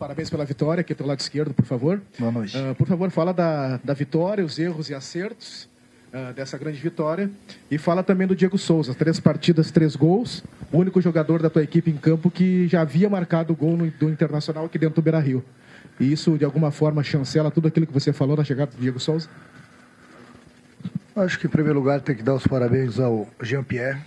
Parabéns 0.00 0.30
pela 0.30 0.46
vitória, 0.46 0.80
aqui 0.80 0.94
do 0.94 1.06
lado 1.06 1.20
esquerdo, 1.20 1.52
por 1.52 1.66
favor. 1.66 2.00
Boa 2.18 2.32
noite. 2.32 2.56
Uh, 2.56 2.74
por 2.74 2.86
favor, 2.86 3.10
fala 3.10 3.34
da, 3.34 3.78
da 3.84 3.92
vitória, 3.92 4.42
os 4.42 4.58
erros 4.58 4.88
e 4.88 4.94
acertos 4.94 5.68
uh, 6.10 6.32
dessa 6.32 6.56
grande 6.56 6.80
vitória. 6.80 7.30
E 7.70 7.76
fala 7.76 8.02
também 8.02 8.26
do 8.26 8.34
Diego 8.34 8.56
Souza. 8.56 8.94
Três 8.94 9.20
partidas, 9.20 9.70
três 9.70 9.94
gols. 9.94 10.42
O 10.72 10.78
único 10.78 11.02
jogador 11.02 11.42
da 11.42 11.50
tua 11.50 11.62
equipe 11.62 11.90
em 11.90 11.98
campo 11.98 12.30
que 12.30 12.66
já 12.66 12.80
havia 12.80 13.10
marcado 13.10 13.52
o 13.52 13.56
gol 13.56 13.76
no, 13.76 13.90
do 13.90 14.08
Internacional 14.08 14.64
aqui 14.64 14.78
dentro 14.78 14.94
do 14.94 15.02
Beira-Rio. 15.02 15.44
E 16.00 16.10
isso, 16.10 16.38
de 16.38 16.46
alguma 16.46 16.70
forma, 16.70 17.02
chancela 17.02 17.50
tudo 17.50 17.68
aquilo 17.68 17.86
que 17.86 17.92
você 17.92 18.10
falou 18.10 18.38
na 18.38 18.42
chegada 18.42 18.70
do 18.70 18.80
Diego 18.80 18.98
Souza? 18.98 19.28
Acho 21.14 21.38
que, 21.38 21.46
em 21.46 21.50
primeiro 21.50 21.78
lugar, 21.78 22.00
tem 22.00 22.16
que 22.16 22.22
dar 22.22 22.36
os 22.36 22.46
parabéns 22.46 22.98
ao 22.98 23.28
Jean-Pierre 23.42 24.00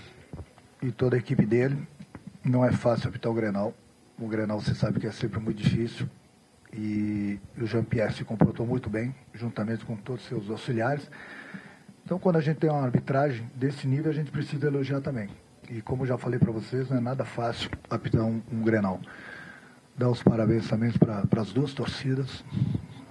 e 0.82 0.92
toda 0.92 1.18
a 1.18 1.20
equipe 1.20 1.46
dele. 1.46 1.78
Não 2.44 2.66
é 2.66 2.72
fácil 2.72 3.10
apitar 3.10 3.32
o 3.32 3.36
Grenal. 3.36 3.76
O 4.18 4.28
Grenal, 4.28 4.60
você 4.60 4.76
sabe 4.76 5.00
que 5.00 5.08
é 5.08 5.12
sempre 5.12 5.40
muito 5.40 5.62
difícil. 5.62 6.08
E 6.72 7.40
o 7.58 7.66
Jean-Pierre 7.66 8.14
se 8.14 8.24
comportou 8.24 8.66
muito 8.66 8.90
bem, 8.90 9.14
juntamente 9.34 9.86
com 9.86 9.96
todos 9.96 10.24
os 10.24 10.28
seus 10.28 10.50
auxiliares. 10.50 11.10
Então, 12.04 12.18
quando 12.20 12.38
a 12.38 12.42
gente 12.42 12.58
tem 12.58 12.70
uma 12.70 12.84
arbitragem 12.84 13.50
desse 13.56 13.88
nível, 13.88 14.12
a 14.12 14.14
gente 14.14 14.32
precisa 14.32 14.68
elogiar 14.68 15.02
também. 15.02 15.30
E 15.70 15.82
como 15.82 16.06
já 16.06 16.18
falei 16.18 16.40
para 16.40 16.52
vocês, 16.52 16.90
não 16.90 16.98
é 16.98 17.00
nada 17.00 17.24
fácil 17.24 17.70
apitar 17.90 18.24
um, 18.24 18.42
um 18.52 18.62
Grenal. 18.62 19.00
Dar 19.96 20.10
os 20.10 20.22
parabéns 20.22 20.68
também 20.68 20.92
para 20.92 21.42
as 21.42 21.54
duas 21.54 21.74
torcidas. 21.74 22.44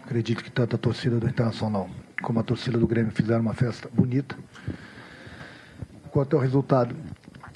Acredito 0.05 0.43
que 0.43 0.51
tanto 0.51 0.77
a 0.77 0.79
torcida 0.79 1.19
do 1.19 1.29
Internacional 1.29 1.89
como 2.23 2.39
a 2.39 2.43
torcida 2.43 2.79
do 2.79 2.87
Grêmio 2.87 3.11
fizeram 3.11 3.41
uma 3.41 3.55
festa 3.55 3.89
bonita. 3.93 4.37
Quanto 6.11 6.37
ao 6.37 6.43
resultado, 6.43 6.95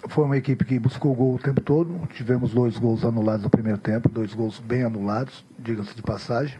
foi 0.08 0.24
uma 0.24 0.36
equipe 0.36 0.64
que 0.64 0.78
buscou 0.78 1.14
gol 1.14 1.34
o 1.34 1.38
tempo 1.38 1.60
todo. 1.60 2.06
Tivemos 2.14 2.52
dois 2.52 2.78
gols 2.78 3.04
anulados 3.04 3.42
no 3.42 3.50
primeiro 3.50 3.78
tempo, 3.78 4.08
dois 4.08 4.32
gols 4.34 4.58
bem 4.58 4.82
anulados, 4.82 5.44
diga-se 5.58 5.94
de 5.94 6.02
passagem. 6.02 6.58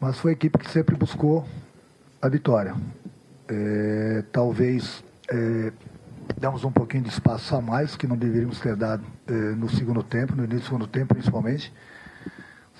Mas 0.00 0.18
foi 0.18 0.32
a 0.32 0.34
equipe 0.34 0.58
que 0.58 0.70
sempre 0.70 0.96
buscou 0.96 1.46
a 2.20 2.28
vitória. 2.28 2.74
É, 3.48 4.24
talvez 4.32 5.04
é, 5.30 5.72
damos 6.38 6.64
um 6.64 6.72
pouquinho 6.72 7.04
de 7.04 7.10
espaço 7.10 7.54
a 7.54 7.60
mais, 7.60 7.96
que 7.96 8.06
não 8.06 8.16
deveríamos 8.16 8.60
ter 8.60 8.76
dado 8.76 9.04
é, 9.26 9.32
no 9.32 9.68
segundo 9.68 10.02
tempo, 10.02 10.34
no 10.34 10.44
início 10.44 10.60
do 10.60 10.66
segundo 10.66 10.86
tempo 10.86 11.14
principalmente, 11.14 11.72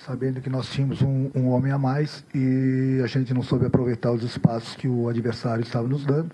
sabendo 0.05 0.41
que 0.41 0.49
nós 0.49 0.67
tínhamos 0.69 1.01
um, 1.01 1.29
um 1.35 1.49
homem 1.49 1.71
a 1.71 1.77
mais 1.77 2.25
e 2.33 2.99
a 3.03 3.07
gente 3.07 3.33
não 3.33 3.41
soube 3.41 3.65
aproveitar 3.65 4.11
os 4.11 4.23
espaços 4.23 4.75
que 4.75 4.87
o 4.87 5.07
adversário 5.07 5.63
estava 5.63 5.87
nos 5.87 6.05
dando 6.05 6.31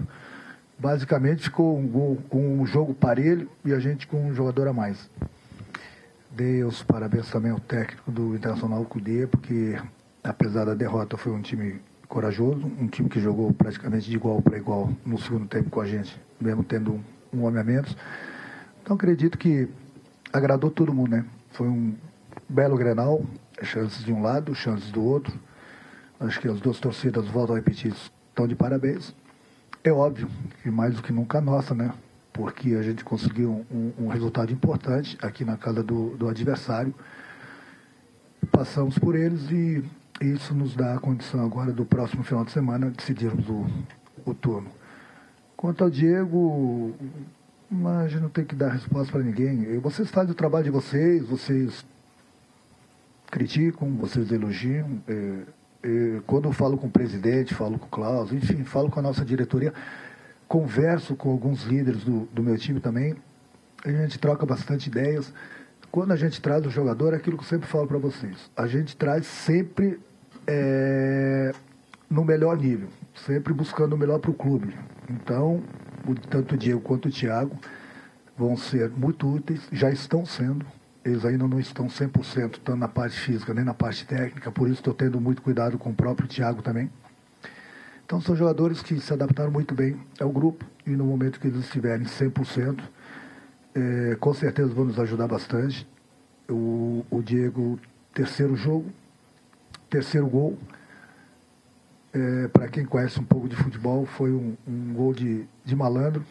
basicamente 0.79 1.43
ficou 1.43 1.77
um, 1.77 1.87
gol, 1.87 2.17
um 2.31 2.65
jogo 2.65 2.93
parelho 2.93 3.49
e 3.65 3.73
a 3.73 3.79
gente 3.79 4.07
com 4.07 4.29
um 4.29 4.33
jogador 4.33 4.67
a 4.67 4.73
mais. 4.73 5.09
Dei 6.31 6.63
os 6.63 6.81
parabéns 6.81 7.29
também 7.29 7.51
ao 7.51 7.59
técnico 7.59 8.09
do 8.09 8.35
Internacional 8.35 8.83
Cudê, 8.85 9.27
porque 9.27 9.77
apesar 10.23 10.65
da 10.65 10.73
derrota 10.73 11.17
foi 11.17 11.33
um 11.33 11.41
time 11.41 11.81
corajoso, 12.07 12.65
um 12.79 12.87
time 12.87 13.09
que 13.09 13.19
jogou 13.19 13.53
praticamente 13.53 14.09
de 14.09 14.15
igual 14.15 14.41
para 14.41 14.57
igual 14.57 14.89
no 15.05 15.19
segundo 15.19 15.47
tempo 15.47 15.69
com 15.69 15.81
a 15.81 15.85
gente, 15.85 16.19
mesmo 16.39 16.63
tendo 16.63 16.93
um, 16.93 17.03
um 17.33 17.43
homem 17.43 17.59
a 17.59 17.63
menos. 17.63 17.95
Então 18.81 18.95
acredito 18.95 19.37
que 19.37 19.67
agradou 20.31 20.71
todo 20.71 20.93
mundo, 20.93 21.11
né? 21.11 21.25
Foi 21.51 21.67
um 21.67 21.93
belo 22.47 22.77
Grenal, 22.77 23.21
chances 23.63 24.03
de 24.03 24.13
um 24.13 24.21
lado, 24.21 24.55
chances 24.55 24.91
do 24.91 25.03
outro. 25.03 25.37
Acho 26.19 26.39
que 26.39 26.47
as 26.47 26.59
duas 26.59 26.79
torcidas, 26.79 27.27
voltam 27.27 27.55
a 27.55 27.59
repetir, 27.59 27.91
estão 27.91 28.47
de 28.47 28.55
parabéns. 28.55 29.13
É 29.81 29.91
óbvio 29.91 30.29
que 30.61 30.69
mais 30.69 30.95
do 30.95 31.01
que 31.01 31.13
nunca 31.13 31.39
nossa, 31.39 31.73
né? 31.73 31.93
Porque 32.33 32.73
a 32.75 32.81
gente 32.81 33.03
conseguiu 33.03 33.65
um, 33.71 33.93
um 33.97 34.07
resultado 34.07 34.51
importante 34.51 35.17
aqui 35.21 35.45
na 35.45 35.55
casa 35.55 35.81
do, 35.81 36.17
do, 36.17 36.27
adversário. 36.27 36.93
Passamos 38.51 38.99
por 38.99 39.15
eles 39.15 39.49
e 39.49 39.83
isso 40.21 40.53
nos 40.53 40.75
dá 40.75 40.95
a 40.95 40.99
condição 40.99 41.45
agora 41.45 41.71
do 41.71 41.85
próximo 41.85 42.23
final 42.23 42.43
de 42.43 42.51
semana 42.51 42.91
decidirmos 42.91 43.47
o, 43.47 43.65
o 44.25 44.33
turno. 44.33 44.69
Quanto 45.55 45.85
ao 45.85 45.89
Diego, 45.89 46.93
a 48.01 48.07
gente 48.07 48.21
não 48.21 48.29
tem 48.29 48.43
que 48.43 48.55
dar 48.55 48.69
resposta 48.69 49.13
para 49.13 49.23
ninguém. 49.23 49.79
Vocês 49.79 50.11
fazem 50.11 50.31
o 50.31 50.35
trabalho 50.35 50.65
de 50.65 50.71
vocês, 50.71 51.25
vocês 51.25 51.85
criticam, 53.31 53.95
vocês 53.95 54.29
elogiam. 54.29 55.01
É, 55.07 55.43
quando 56.27 56.45
eu 56.45 56.51
falo 56.51 56.77
com 56.77 56.87
o 56.87 56.91
presidente, 56.91 57.53
falo 57.53 57.79
com 57.79 57.85
o 57.85 57.89
Klaus, 57.89 58.31
enfim, 58.33 58.63
falo 58.63 58.89
com 58.89 58.99
a 58.99 59.03
nossa 59.03 59.23
diretoria, 59.23 59.73
converso 60.47 61.15
com 61.15 61.31
alguns 61.31 61.63
líderes 61.63 62.03
do, 62.03 62.27
do 62.33 62.43
meu 62.43 62.57
time 62.57 62.79
também, 62.79 63.15
a 63.85 63.89
gente 63.89 64.19
troca 64.19 64.45
bastante 64.45 64.87
ideias. 64.87 65.33
Quando 65.91 66.11
a 66.11 66.15
gente 66.15 66.41
traz 66.41 66.65
o 66.65 66.69
jogador, 66.69 67.13
é 67.13 67.17
aquilo 67.17 67.37
que 67.37 67.43
eu 67.43 67.47
sempre 67.47 67.67
falo 67.67 67.87
para 67.87 67.97
vocês, 67.97 68.51
a 68.55 68.67
gente 68.67 68.95
traz 68.95 69.25
sempre 69.25 69.99
é, 70.45 71.51
no 72.09 72.25
melhor 72.25 72.57
nível, 72.57 72.89
sempre 73.15 73.53
buscando 73.53 73.93
o 73.93 73.97
melhor 73.97 74.19
para 74.19 74.31
o 74.31 74.33
clube. 74.33 74.75
Então, 75.09 75.63
tanto 76.29 76.55
o 76.55 76.57
Diego 76.57 76.81
quanto 76.81 77.07
o 77.07 77.11
Thiago 77.11 77.57
vão 78.37 78.55
ser 78.55 78.89
muito 78.89 79.27
úteis, 79.27 79.61
já 79.71 79.89
estão 79.89 80.25
sendo, 80.25 80.65
eles 81.03 81.23
ainda 81.25 81.47
não 81.47 81.59
estão 81.59 81.87
100% 81.87 82.59
tanto 82.63 82.75
na 82.75 82.87
parte 82.87 83.19
física 83.19 83.53
nem 83.53 83.63
na 83.63 83.73
parte 83.73 84.05
técnica, 84.05 84.51
por 84.51 84.67
isso 84.67 84.79
estou 84.79 84.93
tendo 84.93 85.19
muito 85.19 85.41
cuidado 85.41 85.77
com 85.77 85.89
o 85.91 85.95
próprio 85.95 86.27
Thiago 86.27 86.61
também. 86.61 86.89
Então 88.05 88.19
são 88.19 88.35
jogadores 88.35 88.81
que 88.81 88.99
se 88.99 89.13
adaptaram 89.13 89.51
muito 89.51 89.75
bem 89.75 89.99
ao 90.19 90.29
grupo 90.31 90.65
e 90.85 90.91
no 90.91 91.05
momento 91.05 91.39
que 91.39 91.47
eles 91.47 91.59
estiverem 91.59 92.05
100%, 92.05 92.79
é, 93.75 94.15
com 94.19 94.33
certeza 94.33 94.73
vão 94.73 94.85
nos 94.85 94.99
ajudar 94.99 95.27
bastante. 95.27 95.87
O, 96.49 97.05
o 97.11 97.21
Diego, 97.21 97.79
terceiro 98.13 98.55
jogo, 98.55 98.91
terceiro 99.89 100.27
gol. 100.27 100.57
É, 102.11 102.47
Para 102.47 102.67
quem 102.67 102.83
conhece 102.83 103.19
um 103.19 103.23
pouco 103.23 103.47
de 103.47 103.55
futebol, 103.55 104.05
foi 104.05 104.31
um, 104.31 104.57
um 104.67 104.93
gol 104.93 105.13
de, 105.13 105.47
de 105.63 105.75
malandro, 105.75 106.25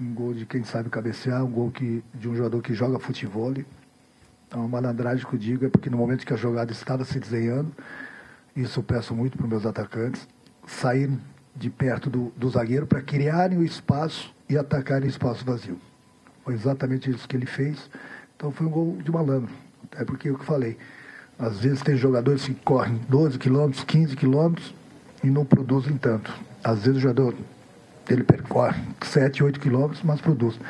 um 0.00 0.12
gol 0.12 0.34
de 0.34 0.44
quem 0.44 0.64
sabe 0.64 0.90
cabecear, 0.90 1.44
um 1.44 1.50
gol 1.50 1.70
que, 1.70 2.02
de 2.12 2.28
um 2.28 2.34
jogador 2.34 2.60
que 2.60 2.74
joga 2.74 2.98
futebol. 2.98 3.54
Então, 4.52 4.66
a 4.66 4.68
malandragem 4.68 5.26
que 5.26 5.32
eu 5.32 5.38
digo 5.38 5.64
é 5.64 5.70
porque 5.70 5.88
no 5.88 5.96
momento 5.96 6.26
que 6.26 6.32
a 6.34 6.36
jogada 6.36 6.70
estava 6.72 7.06
se 7.06 7.18
desenhando, 7.18 7.72
isso 8.54 8.80
eu 8.80 8.84
peço 8.84 9.14
muito 9.14 9.34
para 9.34 9.44
os 9.44 9.50
meus 9.50 9.64
atacantes, 9.64 10.28
saírem 10.66 11.18
de 11.56 11.70
perto 11.70 12.10
do, 12.10 12.30
do 12.36 12.50
zagueiro 12.50 12.86
para 12.86 13.00
criarem 13.00 13.56
o 13.56 13.64
espaço 13.64 14.30
e 14.50 14.58
atacarem 14.58 15.06
o 15.06 15.08
espaço 15.08 15.42
vazio. 15.42 15.80
Foi 16.44 16.52
exatamente 16.52 17.10
isso 17.10 17.26
que 17.26 17.34
ele 17.34 17.46
fez. 17.46 17.88
Então 18.36 18.52
foi 18.52 18.66
um 18.66 18.70
gol 18.70 18.98
de 19.02 19.10
malandro. 19.10 19.50
É 19.96 20.04
porque 20.04 20.28
é 20.28 20.30
o 20.30 20.36
que 20.36 20.44
falei. 20.44 20.76
Às 21.38 21.60
vezes 21.60 21.80
tem 21.80 21.96
jogadores 21.96 22.44
que 22.44 22.54
correm 22.56 23.00
12 23.08 23.38
quilômetros, 23.38 23.82
15 23.84 24.14
quilômetros 24.16 24.74
e 25.24 25.28
não 25.28 25.46
produzem 25.46 25.96
tanto. 25.96 26.30
Às 26.62 26.84
vezes 26.84 26.98
o 26.98 27.00
jogador 27.00 27.34
ele 28.06 28.22
percorre 28.22 28.82
7, 29.00 29.44
8 29.44 29.58
quilômetros, 29.58 30.02
mas 30.02 30.20
produz. 30.20 30.60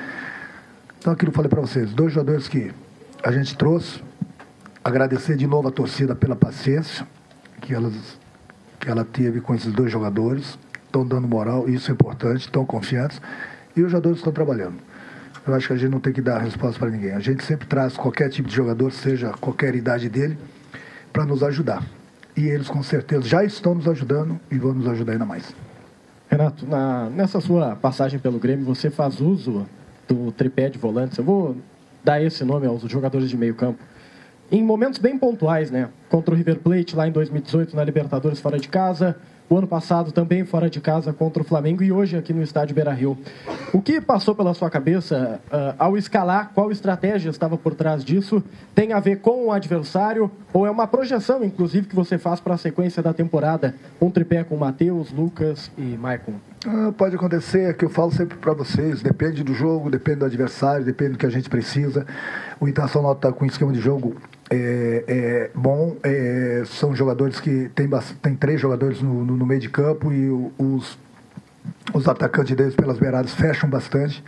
Então 1.00 1.12
aquilo 1.12 1.32
que 1.32 1.36
eu 1.36 1.42
falei 1.42 1.50
para 1.50 1.60
vocês, 1.60 1.92
dois 1.92 2.12
jogadores 2.12 2.46
que 2.46 2.72
a 3.22 3.30
gente 3.30 3.56
trouxe. 3.56 4.02
Agradecer 4.84 5.36
de 5.36 5.46
novo 5.46 5.68
a 5.68 5.70
torcida 5.70 6.14
pela 6.14 6.34
paciência 6.34 7.06
que, 7.60 7.72
elas, 7.72 7.94
que 8.80 8.90
ela 8.90 9.04
teve 9.04 9.40
com 9.40 9.54
esses 9.54 9.72
dois 9.72 9.92
jogadores. 9.92 10.58
Estão 10.84 11.06
dando 11.06 11.28
moral, 11.28 11.68
isso 11.68 11.90
é 11.90 11.94
importante, 11.94 12.40
estão 12.40 12.66
confiantes. 12.66 13.22
E 13.76 13.82
os 13.82 13.90
jogadores 13.90 14.18
estão 14.18 14.32
trabalhando. 14.32 14.76
Eu 15.46 15.54
acho 15.54 15.68
que 15.68 15.72
a 15.72 15.76
gente 15.76 15.90
não 15.90 16.00
tem 16.00 16.12
que 16.12 16.20
dar 16.20 16.38
resposta 16.38 16.78
para 16.78 16.90
ninguém. 16.90 17.12
A 17.12 17.20
gente 17.20 17.44
sempre 17.44 17.66
traz 17.66 17.96
qualquer 17.96 18.28
tipo 18.28 18.48
de 18.48 18.54
jogador, 18.54 18.92
seja 18.92 19.32
qualquer 19.40 19.74
idade 19.74 20.08
dele, 20.08 20.36
para 21.12 21.24
nos 21.24 21.42
ajudar. 21.42 21.82
E 22.36 22.46
eles 22.46 22.68
com 22.68 22.82
certeza 22.82 23.22
já 23.22 23.44
estão 23.44 23.74
nos 23.74 23.88
ajudando 23.88 24.38
e 24.50 24.58
vão 24.58 24.74
nos 24.74 24.88
ajudar 24.88 25.12
ainda 25.12 25.24
mais. 25.24 25.54
Renato, 26.28 26.66
na, 26.66 27.08
nessa 27.10 27.40
sua 27.40 27.76
passagem 27.76 28.18
pelo 28.18 28.38
Grêmio, 28.38 28.64
você 28.64 28.90
faz 28.90 29.20
uso 29.20 29.66
do 30.08 30.32
tripé 30.32 30.68
de 30.68 30.78
volantes. 30.78 31.18
Eu 31.18 31.24
vou 31.24 31.56
dar 32.04 32.22
esse 32.22 32.44
nome 32.44 32.66
aos 32.66 32.82
jogadores 32.82 33.28
de 33.28 33.36
meio 33.36 33.54
campo. 33.54 33.78
Em 34.50 34.62
momentos 34.62 34.98
bem 34.98 35.16
pontuais, 35.16 35.70
né? 35.70 35.88
Contra 36.10 36.34
o 36.34 36.36
River 36.36 36.58
Plate 36.58 36.94
lá 36.94 37.08
em 37.08 37.10
2018 37.10 37.74
na 37.74 37.82
Libertadores 37.82 38.38
fora 38.38 38.58
de 38.58 38.68
casa, 38.68 39.16
o 39.48 39.56
ano 39.56 39.66
passado 39.66 40.12
também 40.12 40.44
fora 40.44 40.68
de 40.68 40.80
casa 40.80 41.12
contra 41.12 41.42
o 41.42 41.44
Flamengo 41.44 41.82
e 41.82 41.90
hoje 41.90 42.16
aqui 42.16 42.32
no 42.32 42.42
estádio 42.42 42.74
Beira-Rio. 42.74 43.16
O 43.72 43.80
que 43.80 44.00
passou 44.00 44.34
pela 44.34 44.52
sua 44.52 44.68
cabeça 44.68 45.40
uh, 45.46 45.74
ao 45.78 45.96
escalar? 45.96 46.52
Qual 46.54 46.70
estratégia 46.70 47.30
estava 47.30 47.56
por 47.56 47.74
trás 47.74 48.04
disso? 48.04 48.42
Tem 48.74 48.92
a 48.92 49.00
ver 49.00 49.20
com 49.20 49.46
o 49.46 49.52
adversário 49.52 50.30
ou 50.52 50.66
é 50.66 50.70
uma 50.70 50.86
projeção, 50.86 51.42
inclusive, 51.42 51.86
que 51.86 51.96
você 51.96 52.18
faz 52.18 52.40
para 52.40 52.54
a 52.54 52.58
sequência 52.58 53.02
da 53.02 53.14
temporada? 53.14 53.74
Um 54.00 54.10
tripé 54.10 54.44
com 54.44 54.56
Matheus, 54.56 55.10
Lucas 55.12 55.70
e 55.78 55.82
Maicon? 55.82 56.51
Ah, 56.64 56.92
pode 56.96 57.16
acontecer, 57.16 57.70
é 57.70 57.72
que 57.72 57.84
eu 57.84 57.90
falo 57.90 58.12
sempre 58.12 58.38
para 58.38 58.52
vocês, 58.52 59.02
depende 59.02 59.42
do 59.42 59.52
jogo, 59.52 59.90
depende 59.90 60.20
do 60.20 60.26
adversário, 60.26 60.84
depende 60.84 61.12
do 61.12 61.18
que 61.18 61.26
a 61.26 61.30
gente 61.30 61.50
precisa. 61.50 62.06
O 62.60 62.68
Internacional 62.68 63.12
está 63.12 63.32
com 63.32 63.44
um 63.44 63.48
esquema 63.48 63.72
de 63.72 63.80
jogo 63.80 64.14
é, 64.48 65.04
é 65.08 65.50
bom, 65.54 65.96
é, 66.02 66.62
são 66.66 66.94
jogadores 66.94 67.40
que 67.40 67.68
tem, 67.74 67.88
tem 68.20 68.36
três 68.36 68.60
jogadores 68.60 69.00
no, 69.02 69.24
no, 69.24 69.36
no 69.36 69.46
meio 69.46 69.60
de 69.60 69.68
campo 69.68 70.12
e 70.12 70.30
os, 70.58 70.98
os 71.92 72.06
atacantes 72.06 72.54
deles 72.54 72.76
pelas 72.76 72.98
beiradas 72.98 73.34
fecham 73.34 73.68
bastante. 73.68 74.22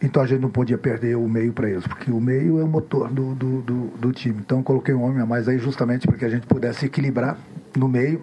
Então 0.00 0.22
a 0.22 0.26
gente 0.26 0.40
não 0.40 0.50
podia 0.50 0.76
perder 0.76 1.16
o 1.16 1.28
meio 1.28 1.52
para 1.52 1.70
eles, 1.70 1.86
porque 1.86 2.10
o 2.10 2.20
meio 2.20 2.60
é 2.60 2.64
o 2.64 2.68
motor 2.68 3.08
do, 3.08 3.34
do, 3.34 3.62
do, 3.62 3.86
do 3.98 4.12
time. 4.12 4.38
Então 4.38 4.62
coloquei 4.62 4.94
um 4.94 5.02
homem 5.02 5.22
a 5.22 5.26
mais 5.26 5.48
aí 5.48 5.58
justamente 5.58 6.06
para 6.06 6.16
que 6.16 6.24
a 6.24 6.28
gente 6.28 6.46
pudesse 6.46 6.86
equilibrar 6.86 7.38
no 7.76 7.88
meio. 7.88 8.22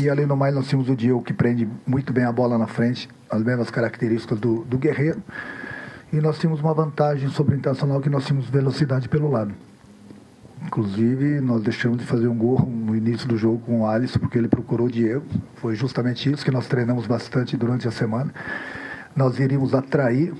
E 0.00 0.08
além 0.08 0.28
do 0.28 0.36
mais, 0.36 0.54
nós 0.54 0.68
tínhamos 0.68 0.88
o 0.88 0.94
Diego 0.94 1.20
que 1.20 1.32
prende 1.32 1.68
muito 1.84 2.12
bem 2.12 2.24
a 2.24 2.30
bola 2.30 2.56
na 2.56 2.68
frente, 2.68 3.08
as 3.28 3.42
mesmas 3.42 3.68
características 3.68 4.38
do, 4.38 4.64
do 4.64 4.78
Guerreiro. 4.78 5.20
E 6.12 6.20
nós 6.20 6.38
tínhamos 6.38 6.60
uma 6.60 6.72
vantagem 6.72 7.28
sobre 7.30 7.56
o 7.56 7.58
Internacional 7.58 8.00
que 8.00 8.08
nós 8.08 8.24
tínhamos 8.24 8.48
velocidade 8.48 9.08
pelo 9.08 9.28
lado. 9.28 9.52
Inclusive, 10.64 11.40
nós 11.40 11.62
deixamos 11.62 11.98
de 11.98 12.04
fazer 12.04 12.28
um 12.28 12.36
gol 12.36 12.60
no 12.60 12.94
início 12.94 13.26
do 13.26 13.36
jogo 13.36 13.58
com 13.66 13.80
o 13.80 13.86
Alisson, 13.86 14.20
porque 14.20 14.38
ele 14.38 14.46
procurou 14.46 14.86
o 14.86 14.90
Diego. 14.90 15.24
Foi 15.56 15.74
justamente 15.74 16.30
isso 16.30 16.44
que 16.44 16.50
nós 16.52 16.68
treinamos 16.68 17.06
bastante 17.06 17.56
durante 17.56 17.88
a 17.88 17.90
semana. 17.90 18.32
Nós 19.16 19.40
iríamos 19.40 19.74
atrair 19.74 20.32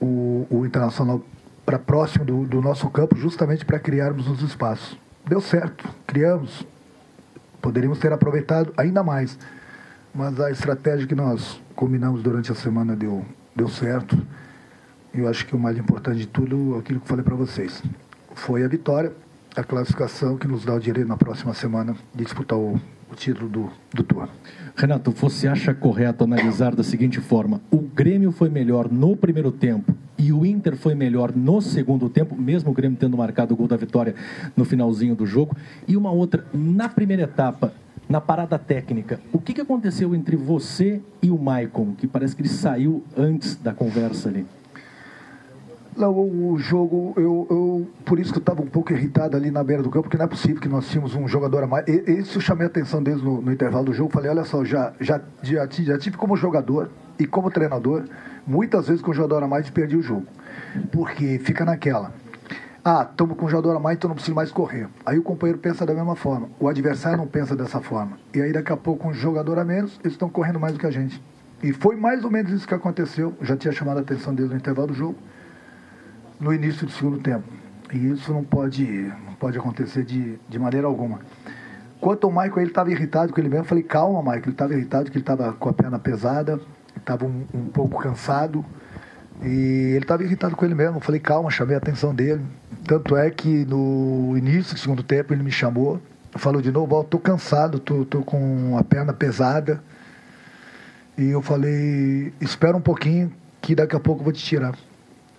o, 0.00 0.46
o 0.48 0.64
Internacional 0.64 1.22
para 1.66 1.78
próximo 1.78 2.24
do, 2.24 2.46
do, 2.46 2.62
nosso 2.62 2.88
campo, 2.88 3.16
justamente 3.16 3.66
para 3.66 3.78
criarmos 3.78 4.28
os 4.28 4.40
espaços. 4.40 4.98
Deu 5.26 5.42
certo, 5.42 5.86
criamos. 6.06 6.66
Poderíamos 7.60 7.98
ter 7.98 8.12
aproveitado 8.12 8.72
ainda 8.76 9.02
mais. 9.02 9.38
Mas 10.14 10.40
a 10.40 10.50
estratégia 10.50 11.06
que 11.06 11.14
nós 11.14 11.60
combinamos 11.74 12.22
durante 12.22 12.50
a 12.50 12.54
semana 12.54 12.96
deu, 12.96 13.24
deu 13.54 13.68
certo. 13.68 14.20
Eu 15.12 15.28
acho 15.28 15.46
que 15.46 15.54
o 15.54 15.58
mais 15.58 15.76
importante 15.76 16.18
de 16.18 16.26
tudo, 16.26 16.76
aquilo 16.78 17.00
que 17.00 17.04
eu 17.04 17.08
falei 17.08 17.24
para 17.24 17.34
vocês, 17.34 17.82
foi 18.34 18.64
a 18.64 18.68
vitória 18.68 19.12
a 19.56 19.64
classificação 19.64 20.36
que 20.36 20.46
nos 20.46 20.64
dá 20.64 20.74
o 20.74 20.78
direito 20.78 21.08
na 21.08 21.16
próxima 21.16 21.52
semana 21.52 21.96
de 22.14 22.24
disputar 22.24 22.56
o, 22.56 22.80
o 23.10 23.14
título 23.14 23.48
do, 23.48 23.70
do 23.92 24.02
Tour. 24.04 24.28
Renato, 24.76 25.10
você 25.10 25.48
acha 25.48 25.74
correto 25.74 26.22
analisar 26.22 26.74
da 26.74 26.84
seguinte 26.84 27.20
forma: 27.20 27.60
o 27.70 27.78
Grêmio 27.78 28.30
foi 28.30 28.48
melhor 28.48 28.90
no 28.90 29.16
primeiro 29.16 29.50
tempo 29.50 29.92
e 30.18 30.32
o 30.32 30.44
Inter 30.44 30.76
foi 30.76 30.94
melhor 30.94 31.32
no 31.34 31.60
segundo 31.62 32.08
tempo, 32.08 32.34
mesmo 32.34 32.70
o 32.70 32.74
Grêmio 32.74 32.98
tendo 32.98 33.16
marcado 33.16 33.54
o 33.54 33.56
gol 33.56 33.68
da 33.68 33.76
vitória 33.76 34.14
no 34.56 34.64
finalzinho 34.64 35.14
do 35.14 35.24
jogo. 35.24 35.56
E 35.86 35.96
uma 35.96 36.10
outra, 36.10 36.44
na 36.52 36.88
primeira 36.88 37.22
etapa, 37.22 37.72
na 38.08 38.20
parada 38.20 38.58
técnica, 38.58 39.20
o 39.32 39.38
que, 39.38 39.52
que 39.52 39.60
aconteceu 39.60 40.14
entre 40.14 40.34
você 40.34 41.00
e 41.22 41.30
o 41.30 41.38
Maicon, 41.38 41.94
que 41.96 42.06
parece 42.06 42.34
que 42.34 42.42
ele 42.42 42.48
saiu 42.48 43.04
antes 43.16 43.54
da 43.54 43.72
conversa 43.72 44.28
ali? 44.28 44.44
Não, 45.98 46.16
o 46.16 46.56
jogo, 46.56 47.12
eu, 47.16 47.44
eu 47.50 47.88
por 48.04 48.20
isso 48.20 48.32
que 48.32 48.38
eu 48.38 48.40
estava 48.40 48.62
um 48.62 48.68
pouco 48.68 48.92
irritado 48.92 49.36
ali 49.36 49.50
na 49.50 49.64
beira 49.64 49.82
do 49.82 49.90
campo, 49.90 50.04
porque 50.04 50.16
não 50.16 50.26
é 50.26 50.28
possível 50.28 50.60
que 50.60 50.68
nós 50.68 50.88
tínhamos 50.88 51.16
um 51.16 51.26
jogador 51.26 51.64
a 51.64 51.66
mais. 51.66 51.88
Esse 51.88 52.36
eu 52.36 52.40
chamei 52.40 52.68
a 52.68 52.70
atenção 52.70 53.02
deles 53.02 53.20
no, 53.20 53.42
no 53.42 53.52
intervalo 53.52 53.86
do 53.86 53.92
jogo. 53.92 54.08
Falei, 54.08 54.30
olha 54.30 54.44
só, 54.44 54.64
já, 54.64 54.92
já, 55.00 55.20
já, 55.42 55.66
já 55.68 55.98
tive 55.98 56.16
como 56.16 56.36
jogador 56.36 56.88
e 57.18 57.26
como 57.26 57.50
treinador, 57.50 58.04
muitas 58.46 58.86
vezes 58.86 59.02
com 59.02 59.10
o 59.10 59.14
jogador 59.14 59.42
a 59.42 59.48
mais 59.48 59.66
e 59.66 59.72
perdi 59.72 59.96
o 59.96 60.02
jogo. 60.02 60.24
Porque 60.92 61.40
fica 61.40 61.64
naquela. 61.64 62.12
Ah, 62.84 63.04
estamos 63.10 63.36
com 63.36 63.46
um 63.46 63.48
jogador 63.48 63.74
a 63.74 63.80
mais, 63.80 63.96
então 63.96 64.06
não 64.06 64.14
preciso 64.14 64.36
mais 64.36 64.52
correr. 64.52 64.86
Aí 65.04 65.18
o 65.18 65.22
companheiro 65.24 65.58
pensa 65.58 65.84
da 65.84 65.94
mesma 65.94 66.14
forma. 66.14 66.48
O 66.60 66.68
adversário 66.68 67.18
não 67.18 67.26
pensa 67.26 67.56
dessa 67.56 67.80
forma. 67.80 68.16
E 68.32 68.40
aí 68.40 68.52
daqui 68.52 68.72
a 68.72 68.76
pouco, 68.76 69.08
um 69.08 69.12
jogador 69.12 69.58
a 69.58 69.64
menos, 69.64 69.98
eles 70.04 70.12
estão 70.12 70.28
correndo 70.28 70.60
mais 70.60 70.74
do 70.74 70.78
que 70.78 70.86
a 70.86 70.92
gente. 70.92 71.20
E 71.60 71.72
foi 71.72 71.96
mais 71.96 72.22
ou 72.22 72.30
menos 72.30 72.52
isso 72.52 72.68
que 72.68 72.74
aconteceu. 72.74 73.34
já 73.42 73.56
tinha 73.56 73.72
chamado 73.72 73.98
a 73.98 74.02
atenção 74.02 74.32
deles 74.32 74.52
no 74.52 74.56
intervalo 74.56 74.86
do 74.86 74.94
jogo 74.94 75.16
no 76.40 76.52
início 76.52 76.86
do 76.86 76.92
segundo 76.92 77.18
tempo. 77.18 77.44
E 77.92 78.10
isso 78.10 78.32
não 78.32 78.44
pode, 78.44 78.84
não 79.26 79.34
pode 79.34 79.58
acontecer 79.58 80.04
de, 80.04 80.38
de 80.48 80.58
maneira 80.58 80.86
alguma. 80.86 81.20
Quanto 82.00 82.26
ao 82.26 82.30
Michael, 82.30 82.58
ele 82.58 82.70
estava 82.70 82.90
irritado 82.90 83.32
com 83.32 83.40
ele 83.40 83.48
mesmo. 83.48 83.64
Eu 83.64 83.68
falei, 83.68 83.82
calma, 83.82 84.20
Michael. 84.20 84.42
Ele 84.42 84.50
estava 84.52 84.74
irritado 84.74 85.04
porque 85.04 85.18
ele 85.18 85.22
estava 85.22 85.52
com 85.52 85.68
a 85.68 85.72
perna 85.72 85.98
pesada, 85.98 86.60
estava 86.96 87.24
um, 87.24 87.44
um, 87.52 87.66
pouco 87.66 88.00
cansado. 88.00 88.64
E 89.42 89.92
ele 89.94 90.04
estava 90.04 90.22
irritado 90.22 90.54
com 90.54 90.64
ele 90.64 90.74
mesmo. 90.74 90.98
Eu 90.98 91.00
falei, 91.00 91.20
calma, 91.20 91.50
chamei 91.50 91.74
a 91.74 91.78
atenção 91.78 92.14
dele. 92.14 92.44
Tanto 92.86 93.16
é 93.16 93.30
que 93.30 93.64
no 93.64 94.36
início 94.36 94.74
do 94.74 94.80
segundo 94.80 95.02
tempo 95.02 95.32
ele 95.32 95.42
me 95.42 95.50
chamou, 95.50 96.00
falou 96.36 96.62
de 96.62 96.70
novo: 96.70 97.02
tô 97.04 97.18
cansado, 97.18 97.78
tô, 97.78 98.04
tô 98.04 98.22
com 98.22 98.76
a 98.78 98.84
perna 98.84 99.12
pesada. 99.12 99.82
E 101.16 101.28
eu 101.30 101.42
falei: 101.42 102.32
espera 102.40 102.76
um 102.76 102.80
pouquinho, 102.80 103.32
que 103.60 103.74
daqui 103.74 103.96
a 103.96 104.00
pouco 104.00 104.20
eu 104.20 104.24
vou 104.24 104.32
te 104.32 104.42
tirar. 104.42 104.74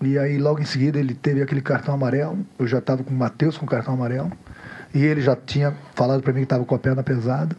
E 0.01 0.17
aí 0.17 0.37
logo 0.37 0.61
em 0.61 0.65
seguida 0.65 0.97
ele 0.97 1.13
teve 1.13 1.41
aquele 1.41 1.61
cartão 1.61 1.93
amarelo. 1.93 2.39
Eu 2.57 2.67
já 2.67 2.79
estava 2.79 3.03
com 3.03 3.13
o 3.13 3.17
Matheus 3.17 3.57
com 3.57 3.65
cartão 3.65 3.93
amarelo. 3.93 4.31
E 4.93 5.03
ele 5.03 5.21
já 5.21 5.35
tinha 5.35 5.73
falado 5.93 6.21
para 6.21 6.31
mim 6.31 6.39
que 6.39 6.45
estava 6.45 6.63
com 6.63 6.75
a 6.75 6.79
perna 6.79 7.03
pesada. 7.03 7.55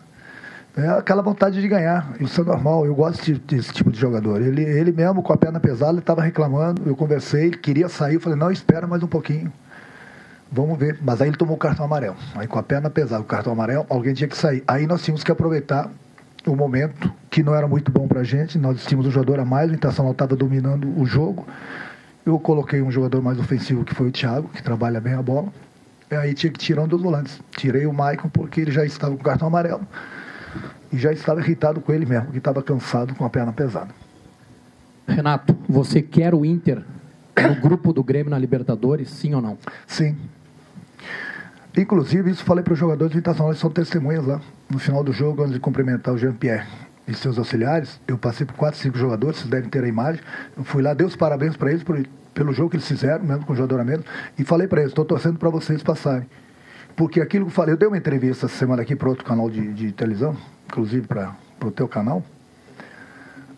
É 0.77 0.89
aquela 0.89 1.23
vontade 1.23 1.61
de 1.61 1.69
ganhar. 1.69 2.15
Isso 2.21 2.41
é 2.41 2.45
normal. 2.45 2.87
Eu 2.87 2.95
gosto 2.95 3.33
desse 3.41 3.73
tipo 3.73 3.91
de 3.91 3.99
jogador. 3.99 4.41
Ele, 4.41 4.63
ele 4.63 4.93
mesmo 4.93 5.23
com 5.23 5.33
a 5.33 5.37
perna 5.37 5.61
pesada, 5.61 5.93
ele 5.93 5.99
estava 6.01 6.23
reclamando. 6.23 6.83
Eu 6.87 6.97
conversei, 6.97 7.47
ele 7.47 7.59
queria 7.59 7.89
sair. 7.89 8.15
Eu 8.15 8.21
falei, 8.21 8.39
não, 8.39 8.51
espera 8.51 8.87
mais 8.87 9.03
um 9.03 9.09
pouquinho. 9.09 9.53
Vamos 10.51 10.79
ver. 10.79 10.99
Mas 11.03 11.21
aí 11.21 11.29
ele 11.29 11.37
tomou 11.37 11.57
o 11.57 11.59
cartão 11.59 11.85
amarelo. 11.85 12.17
Aí 12.35 12.47
com 12.47 12.59
a 12.59 12.63
perna 12.63 12.89
pesada, 12.89 13.21
o 13.21 13.25
cartão 13.25 13.53
amarelo, 13.53 13.85
alguém 13.89 14.15
tinha 14.15 14.29
que 14.29 14.37
sair. 14.37 14.65
Aí 14.67 14.87
nós 14.87 15.03
tínhamos 15.03 15.23
que 15.23 15.31
aproveitar 15.31 15.91
o 16.47 16.57
momento 16.57 17.13
que 17.29 17.43
não 17.43 17.55
era 17.55 17.69
muito 17.69 17.93
bom 17.93 18.09
para 18.09 18.21
a 18.21 18.25
gente. 18.25 18.59
Nós 18.59 18.85
tínhamos 18.85 19.07
um 19.07 19.11
jogador 19.11 19.41
a 19.41 19.45
mais, 19.45 19.71
o 19.71 19.75
Internacional 19.75 20.13
estava 20.13 20.35
dominando 20.35 20.89
o 20.99 21.05
jogo. 21.05 21.47
Eu 22.25 22.39
coloquei 22.39 22.83
um 22.83 22.91
jogador 22.91 23.23
mais 23.23 23.39
ofensivo, 23.39 23.85
que 23.85 23.95
foi 23.95 24.09
o 24.09 24.13
Thiago, 24.13 24.49
que 24.49 24.63
trabalha 24.63 25.01
bem 25.01 25.15
a 25.15 25.23
bola. 25.23 25.49
E 26.11 26.15
aí 26.15 26.35
tinha 26.35 26.53
que 26.53 26.59
tirar 26.59 26.83
um 26.83 26.89
dos 26.89 27.01
volantes. 27.01 27.41
Tirei 27.57 27.87
o 27.87 27.93
Maicon 27.93 28.29
porque 28.29 28.61
ele 28.61 28.71
já 28.71 28.85
estava 28.85 29.17
com 29.17 29.23
cartão 29.23 29.49
amarelo. 29.49 29.87
E 30.93 30.99
já 30.99 31.13
estava 31.13 31.41
irritado 31.41 31.81
com 31.81 31.93
ele 31.93 32.05
mesmo, 32.05 32.33
que 32.33 32.39
estava 32.39 32.63
cansado 32.63 33.15
com 33.15 33.25
a 33.25 33.31
perna 33.31 33.53
pesada. 33.53 33.95
Renato, 35.07 35.57
você 35.69 36.03
quer 36.03 36.35
o 36.35 36.45
Inter 36.45 36.83
no 37.41 37.55
grupo 37.57 37.93
do 37.93 38.03
Grêmio 38.03 38.31
na 38.31 38.39
Libertadores, 38.39 39.09
sim 39.11 39.35
ou 39.35 39.41
não? 39.41 39.57
Sim. 39.87 40.17
Inclusive, 41.77 42.31
isso 42.31 42.45
falei 42.45 42.63
para 42.63 42.73
os 42.73 42.79
jogadores 42.79 43.13
do 43.13 43.19
Internacional, 43.19 43.53
eles 43.53 43.61
são 43.61 43.71
testemunhas 43.71 44.27
lá. 44.27 44.41
No 44.69 44.79
final 44.79 45.03
do 45.03 45.13
jogo, 45.13 45.43
antes 45.43 45.55
de 45.55 45.61
cumprimentar 45.61 46.13
o 46.13 46.19
Jean-Pierre 46.19 46.67
e 47.11 47.15
seus 47.15 47.39
auxiliares, 47.39 48.01
eu 48.07 48.17
passei 48.17 48.47
por 48.47 48.55
quatro, 48.55 48.79
cinco 48.79 48.97
jogadores, 48.97 49.39
vocês 49.39 49.51
devem 49.51 49.69
ter 49.69 49.83
a 49.85 49.89
imagem. 49.89 50.23
Eu 50.57 50.65
fui 50.65 50.83
lá, 50.83 50.95
dei 50.95 51.07
os 51.07 51.17
parabéns 51.17 51.57
para 51.57 51.71
eles 51.71 51.83
por, 51.83 52.01
pelo 52.33 52.53
jogo 52.53 52.71
que 52.71 52.77
eles 52.77 52.87
fizeram, 52.87 53.25
mesmo 53.25 53.45
com 53.45 53.53
o 53.53 53.57
jogador 53.57 53.81
a 53.81 53.85
menos, 53.85 54.05
e 54.39 54.45
falei 54.45 54.69
para 54.69 54.81
eles, 54.81 54.93
estou 54.93 55.05
torcendo 55.05 55.39
para 55.39 55.51
vocês 55.51 55.83
passarem. 55.83 56.27
Porque 56.97 57.21
aquilo 57.21 57.47
que 57.47 57.51
eu 57.51 57.55
falei, 57.55 57.75
eu 57.75 57.79
dei 57.79 57.89
uma 57.89 57.97
entrevista 57.97 58.47
essa 58.47 58.57
semana 58.57 58.83
aqui 58.83 58.95
para 58.95 59.09
outro 59.09 59.25
canal 59.25 59.49
de, 59.51 59.73
de 59.73 59.93
televisão, 59.93 60.37
inclusive 60.67 61.07
para 61.07 61.35
o 61.65 61.71
teu 61.71 61.89
canal, 61.89 62.23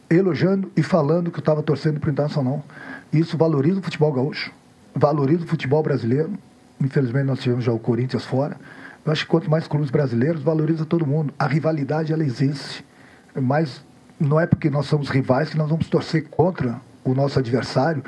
elogiando 0.09 0.71
e 0.77 0.83
falando 0.83 1.31
que 1.31 1.39
eu 1.39 1.43
estava 1.43 1.63
torcendo 1.63 1.99
para 1.99 2.09
o 2.09 2.13
Internacional. 2.13 2.65
Isso 3.13 3.37
valoriza 3.37 3.81
o 3.81 3.83
futebol 3.83 4.13
gaúcho, 4.13 4.53
valoriza 4.95 5.45
o 5.45 5.47
futebol 5.47 5.83
brasileiro. 5.83 6.33
Infelizmente 6.81 7.25
nós 7.25 7.41
tivemos 7.41 7.65
já 7.65 7.73
o 7.73 7.79
Corinthians 7.79 8.25
fora. 8.25 8.57
Eu 9.05 9.11
acho 9.11 9.25
que 9.25 9.31
quanto 9.31 9.51
mais 9.51 9.67
clubes 9.67 9.91
brasileiros, 9.91 10.43
valoriza 10.43 10.85
todo 10.85 11.07
mundo. 11.07 11.33
A 11.39 11.47
rivalidade, 11.47 12.13
ela 12.13 12.23
existe 12.23 12.85
mas 13.35 13.85
não 14.19 14.39
é 14.39 14.47
porque 14.47 14.71
nós 14.71 14.87
somos 14.87 15.09
rivais 15.09 15.51
que 15.51 15.59
nós 15.59 15.69
vamos 15.69 15.89
torcer 15.89 16.29
contra 16.29 16.81
o 17.05 17.15
nosso 17.15 17.39
adversário, 17.39 18.03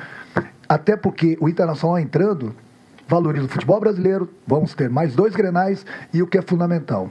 até 0.68 0.96
porque 0.96 1.36
o 1.40 1.48
Internacional 1.48 1.98
entrando 1.98 2.54
valoriza 3.08 3.46
o 3.46 3.48
futebol 3.48 3.80
brasileiro, 3.80 4.30
vamos 4.46 4.74
ter 4.74 4.88
mais 4.88 5.14
dois 5.14 5.34
grenais 5.34 5.84
e 6.12 6.22
o 6.22 6.26
que 6.26 6.38
é 6.38 6.42
fundamental, 6.42 7.10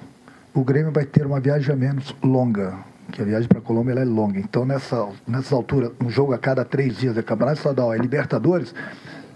o 0.53 0.63
Grêmio 0.63 0.91
vai 0.91 1.05
ter 1.05 1.25
uma 1.25 1.39
viagem 1.39 1.73
a 1.73 1.75
menos 1.75 2.15
longa, 2.23 2.75
que 3.11 3.21
a 3.21 3.25
viagem 3.25 3.47
para 3.47 3.59
a 3.59 3.61
Colômbia 3.61 3.93
é 3.93 4.05
longa. 4.05 4.39
Então, 4.39 4.65
nessa, 4.65 5.07
nessa 5.27 5.55
altura, 5.55 5.91
um 6.03 6.09
jogo 6.09 6.33
a 6.33 6.37
cada 6.37 6.63
três 6.63 6.97
dias 6.97 7.17
é 7.17 7.21
Campeonato 7.21 7.57
Estadual, 7.57 7.93
é 7.93 7.97
Libertadores, 7.97 8.73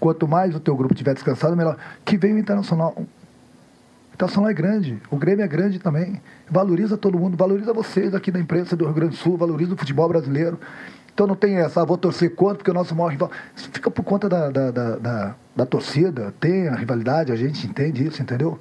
quanto 0.00 0.26
mais 0.26 0.54
o 0.54 0.60
teu 0.60 0.76
grupo 0.76 0.94
tiver 0.94 1.14
descansado, 1.14 1.56
melhor. 1.56 1.76
Que 2.04 2.16
vem 2.16 2.34
o 2.34 2.38
Internacional 2.38 2.94
Internacional 4.18 4.50
é 4.50 4.52
grande, 4.52 5.00
o 5.12 5.16
Grêmio 5.16 5.44
é 5.44 5.46
grande 5.46 5.78
também. 5.78 6.20
Valoriza 6.50 6.96
todo 6.96 7.16
mundo, 7.16 7.36
valoriza 7.36 7.72
vocês 7.72 8.12
aqui 8.16 8.32
da 8.32 8.40
imprensa 8.40 8.74
do 8.74 8.84
Rio 8.84 8.92
Grande 8.92 9.10
do 9.10 9.16
Sul, 9.16 9.36
valoriza 9.36 9.74
o 9.74 9.76
futebol 9.76 10.08
brasileiro. 10.08 10.58
Então 11.14 11.24
não 11.24 11.36
tem 11.36 11.58
essa, 11.58 11.82
ah, 11.82 11.84
vou 11.84 11.96
torcer 11.96 12.34
contra 12.34 12.56
porque 12.56 12.70
o 12.72 12.74
nosso 12.74 12.96
maior 12.96 13.10
rival. 13.10 13.30
Isso 13.54 13.70
fica 13.72 13.88
por 13.88 14.02
conta 14.02 14.28
da, 14.28 14.50
da, 14.50 14.70
da, 14.72 14.96
da, 14.96 15.34
da 15.54 15.66
torcida, 15.66 16.34
tem 16.40 16.66
a 16.66 16.74
rivalidade, 16.74 17.30
a 17.30 17.36
gente 17.36 17.64
entende 17.64 18.04
isso, 18.04 18.20
entendeu? 18.20 18.58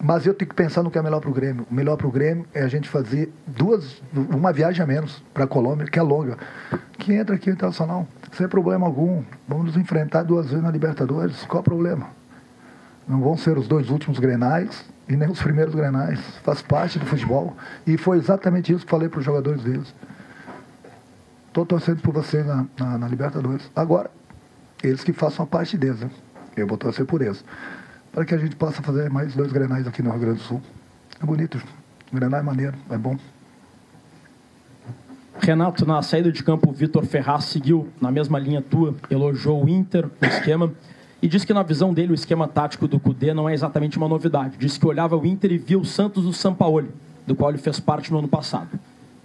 Mas 0.00 0.26
eu 0.26 0.32
tenho 0.32 0.48
que 0.48 0.54
pensar 0.54 0.84
no 0.84 0.92
que 0.92 0.98
é 0.98 1.02
melhor 1.02 1.20
para 1.20 1.30
o 1.30 1.34
Grêmio. 1.34 1.66
O 1.68 1.74
melhor 1.74 1.96
para 1.96 2.06
o 2.06 2.10
Grêmio 2.12 2.46
é 2.54 2.62
a 2.62 2.68
gente 2.68 2.88
fazer 2.88 3.32
duas, 3.48 4.00
uma 4.14 4.52
viagem 4.52 4.80
a 4.80 4.86
menos 4.86 5.24
para 5.34 5.42
a 5.42 5.48
Colômbia, 5.48 5.88
que 5.88 5.98
é 5.98 6.02
longa, 6.02 6.38
que 6.98 7.12
entra 7.12 7.34
aqui 7.34 7.48
no 7.48 7.56
Internacional, 7.56 8.06
sem 8.30 8.46
problema 8.46 8.86
algum. 8.86 9.24
Vamos 9.48 9.66
nos 9.66 9.76
enfrentar 9.76 10.22
duas 10.22 10.46
vezes 10.46 10.62
na 10.62 10.70
Libertadores, 10.70 11.44
qual 11.46 11.58
é 11.58 11.62
o 11.62 11.64
problema? 11.64 12.23
Não 13.06 13.20
vão 13.20 13.36
ser 13.36 13.58
os 13.58 13.68
dois 13.68 13.90
últimos 13.90 14.18
grenais 14.18 14.84
e 15.08 15.16
nem 15.16 15.28
os 15.28 15.42
primeiros 15.42 15.74
grenais. 15.74 16.18
Faz 16.42 16.62
parte 16.62 16.98
do 16.98 17.06
futebol. 17.06 17.56
E 17.86 17.96
foi 17.96 18.18
exatamente 18.18 18.72
isso 18.72 18.84
que 18.84 18.90
falei 18.90 19.08
para 19.08 19.18
os 19.18 19.24
jogadores 19.24 19.62
deles. 19.62 19.94
Estou 21.48 21.66
torcendo 21.66 22.00
por 22.00 22.12
vocês 22.12 22.44
na, 22.46 22.66
na, 22.78 22.98
na, 22.98 23.08
Libertadores. 23.08 23.70
Agora, 23.76 24.10
eles 24.82 25.04
que 25.04 25.12
façam 25.12 25.44
a 25.44 25.46
parte 25.46 25.76
deles. 25.76 26.00
Né? 26.00 26.10
Eu 26.56 26.66
vou 26.66 26.76
torcer 26.76 27.06
por 27.06 27.22
eles. 27.22 27.44
Para 28.12 28.24
que 28.24 28.34
a 28.34 28.38
gente 28.38 28.56
possa 28.56 28.82
fazer 28.82 29.10
mais 29.10 29.34
dois 29.34 29.52
grenais 29.52 29.86
aqui 29.86 30.02
no 30.02 30.10
Rio 30.10 30.20
Grande 30.20 30.38
do 30.38 30.44
Sul. 30.44 30.62
É 31.22 31.26
bonito. 31.26 31.62
Grenal 32.12 32.40
é 32.40 32.42
maneiro, 32.42 32.76
é 32.90 32.98
bom. 32.98 33.16
Renato, 35.40 35.84
na 35.84 36.00
saída 36.00 36.32
de 36.32 36.42
campo, 36.42 36.70
o 36.70 36.72
Vitor 36.72 37.04
Ferraz 37.04 37.44
seguiu 37.46 37.88
na 38.00 38.10
mesma 38.10 38.38
linha 38.38 38.62
tua, 38.62 38.94
elogiou 39.10 39.64
o 39.64 39.68
Inter, 39.68 40.06
o 40.06 40.24
esquema, 40.24 40.72
e 41.24 41.26
disse 41.26 41.46
que 41.46 41.54
na 41.54 41.62
visão 41.62 41.94
dele 41.94 42.12
o 42.12 42.14
esquema 42.14 42.46
tático 42.46 42.86
do 42.86 43.00
Cudê 43.00 43.32
não 43.32 43.48
é 43.48 43.54
exatamente 43.54 43.96
uma 43.96 44.06
novidade. 44.06 44.58
Disse 44.58 44.78
que 44.78 44.86
olhava 44.86 45.16
o 45.16 45.24
Inter 45.24 45.52
e 45.52 45.56
via 45.56 45.78
o 45.78 45.82
Santos 45.84 46.24
do 46.24 46.34
Sampaoli, 46.34 46.90
do 47.26 47.34
qual 47.34 47.48
ele 47.48 47.56
fez 47.56 47.80
parte 47.80 48.12
no 48.12 48.18
ano 48.18 48.28
passado. 48.28 48.78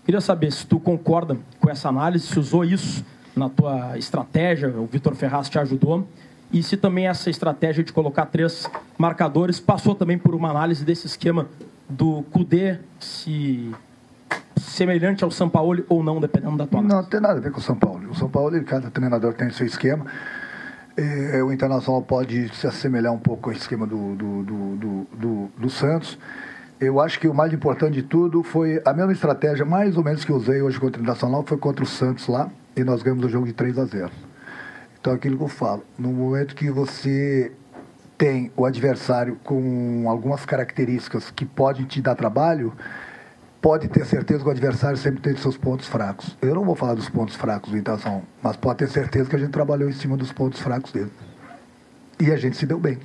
Queria 0.05 0.21
saber 0.21 0.49
se 0.53 0.65
tu 0.65 0.79
concorda 0.79 1.35
com 1.59 1.69
essa 1.69 1.89
análise, 1.89 2.25
se 2.25 2.39
usou 2.39 2.63
isso 2.63 3.03
na 3.35 3.49
tua 3.49 3.97
estratégia, 3.97 4.69
o 4.69 4.85
Vitor 4.85 5.13
Ferraz 5.13 5.49
te 5.49 5.59
ajudou, 5.59 6.07
e 6.53 6.63
se 6.63 6.77
também 6.77 7.05
essa 7.05 7.29
estratégia 7.29 7.83
de 7.83 7.91
colocar 7.91 8.27
três 8.27 8.65
marcadores 8.97 9.59
passou 9.59 9.93
também 9.93 10.17
por 10.17 10.33
uma 10.33 10.49
análise 10.49 10.85
desse 10.85 11.05
esquema 11.05 11.47
do 11.89 12.23
Cudê, 12.31 12.77
se 12.97 13.75
semelhante 14.55 15.21
ao 15.21 15.31
São 15.31 15.49
Paulo 15.49 15.83
ou 15.89 16.01
não, 16.01 16.21
dependendo 16.21 16.55
da 16.55 16.65
tua 16.65 16.81
Não, 16.81 17.01
não 17.01 17.03
tem 17.03 17.19
nada 17.19 17.39
a 17.39 17.41
ver 17.41 17.51
com 17.51 17.59
o 17.59 17.61
São 17.61 17.75
Paulo. 17.75 18.09
O 18.09 18.15
São 18.15 18.29
Paulo, 18.29 18.63
cada 18.63 18.89
treinador 18.89 19.33
tem 19.33 19.49
seu 19.49 19.65
esquema. 19.65 20.05
É, 20.97 21.41
o 21.41 21.51
Internacional 21.51 22.01
pode 22.01 22.53
se 22.55 22.67
assemelhar 22.67 23.13
um 23.13 23.19
pouco 23.19 23.49
ao 23.49 23.55
esquema 23.55 23.87
do, 23.87 24.15
do, 24.15 24.43
do, 24.43 25.07
do, 25.13 25.49
do, 25.57 25.69
Santos. 25.69 26.17
Eu 26.79 26.99
acho 26.99 27.19
que 27.19 27.27
o 27.27 27.33
mais 27.33 27.53
importante 27.53 27.93
de 27.93 28.03
tudo 28.03 28.43
foi 28.43 28.81
a 28.85 28.93
mesma 28.93 29.11
estratégia, 29.11 29.65
mais 29.65 29.95
ou 29.97 30.03
menos, 30.03 30.25
que 30.25 30.31
usei 30.31 30.61
hoje 30.61 30.79
contra 30.79 30.99
o 30.99 31.03
Internacional, 31.03 31.43
foi 31.45 31.57
contra 31.57 31.83
o 31.83 31.87
Santos 31.87 32.27
lá, 32.27 32.49
e 32.75 32.83
nós 32.83 33.01
ganhamos 33.01 33.25
o 33.25 33.29
jogo 33.29 33.45
de 33.45 33.53
3 33.53 33.77
a 33.77 33.85
0. 33.85 34.11
Então, 34.99 35.13
aquilo 35.13 35.37
que 35.37 35.43
eu 35.43 35.47
falo, 35.47 35.83
no 35.97 36.09
momento 36.09 36.55
que 36.55 36.69
você 36.69 37.51
tem 38.17 38.51
o 38.57 38.65
adversário 38.65 39.37
com 39.45 40.03
algumas 40.09 40.45
características 40.45 41.31
que 41.31 41.45
podem 41.45 41.85
te 41.85 42.01
dar 42.01 42.15
trabalho, 42.15 42.73
pode 43.61 43.87
ter 43.87 44.05
certeza 44.05 44.41
que 44.41 44.47
o 44.47 44.51
adversário 44.51 44.97
sempre 44.97 45.21
tem 45.21 45.35
seus 45.35 45.57
pontos 45.57 45.87
fracos. 45.87 46.37
Eu 46.41 46.55
não 46.55 46.63
vou 46.63 46.75
falar 46.75 46.93
dos 46.93 47.09
pontos 47.09 47.35
fracos 47.35 47.71
do 47.71 47.77
Internacional, 47.77 48.23
mas 48.41 48.55
pode 48.55 48.79
ter 48.79 48.89
certeza 48.89 49.29
que 49.29 49.35
a 49.35 49.39
gente 49.39 49.51
trabalhou 49.51 49.89
em 49.89 49.93
cima 49.93 50.15
dos 50.15 50.31
pontos 50.31 50.59
fracos 50.59 50.91
dele. 50.91 51.11
E 52.19 52.31
a 52.31 52.37
gente 52.37 52.57
se 52.57 52.65
deu 52.65 52.79
bem 52.79 52.97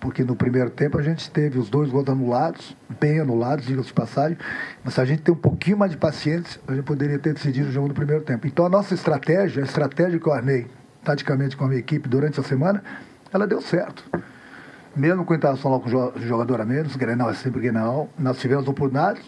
porque 0.00 0.24
no 0.24 0.34
primeiro 0.34 0.70
tempo 0.70 0.98
a 0.98 1.02
gente 1.02 1.30
teve 1.30 1.58
os 1.58 1.68
dois 1.68 1.90
gols 1.90 2.08
anulados, 2.08 2.74
bem 2.98 3.20
anulados, 3.20 3.66
diga-se 3.66 3.88
de 3.88 3.92
passagem, 3.92 4.38
mas 4.82 4.94
se 4.94 5.00
a 5.00 5.04
gente 5.04 5.22
tem 5.22 5.32
um 5.32 5.38
pouquinho 5.38 5.76
mais 5.76 5.90
de 5.90 5.98
paciência, 5.98 6.60
a 6.66 6.74
gente 6.74 6.84
poderia 6.84 7.18
ter 7.18 7.34
decidido 7.34 7.68
o 7.68 7.72
jogo 7.72 7.88
no 7.88 7.94
primeiro 7.94 8.24
tempo. 8.24 8.46
Então 8.46 8.64
a 8.64 8.68
nossa 8.68 8.94
estratégia, 8.94 9.62
a 9.62 9.66
estratégia 9.66 10.18
que 10.18 10.26
eu 10.26 10.32
armei 10.32 10.66
taticamente 11.04 11.56
com 11.56 11.64
a 11.64 11.68
minha 11.68 11.78
equipe 11.78 12.08
durante 12.08 12.40
a 12.40 12.42
semana, 12.42 12.82
ela 13.32 13.46
deu 13.46 13.60
certo. 13.60 14.02
Mesmo 14.96 15.24
com 15.24 15.34
o 15.34 15.36
Internacional 15.36 15.80
com 15.80 15.88
jogador 15.88 16.60
a 16.60 16.64
menos, 16.64 16.96
Grenal 16.96 17.30
é 17.30 17.34
sempre 17.34 17.60
Grenal, 17.60 18.08
nós 18.18 18.38
tivemos 18.38 18.66
oportunidades, 18.66 19.22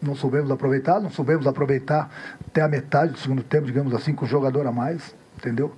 não 0.00 0.14
soubemos 0.14 0.50
aproveitar, 0.50 1.00
não 1.00 1.10
soubemos 1.10 1.46
aproveitar 1.46 2.10
até 2.46 2.62
a 2.62 2.68
metade 2.68 3.12
do 3.12 3.18
segundo 3.18 3.42
tempo, 3.42 3.66
digamos 3.66 3.94
assim, 3.94 4.14
com 4.14 4.26
jogador 4.26 4.66
a 4.66 4.72
mais, 4.72 5.14
entendeu? 5.36 5.74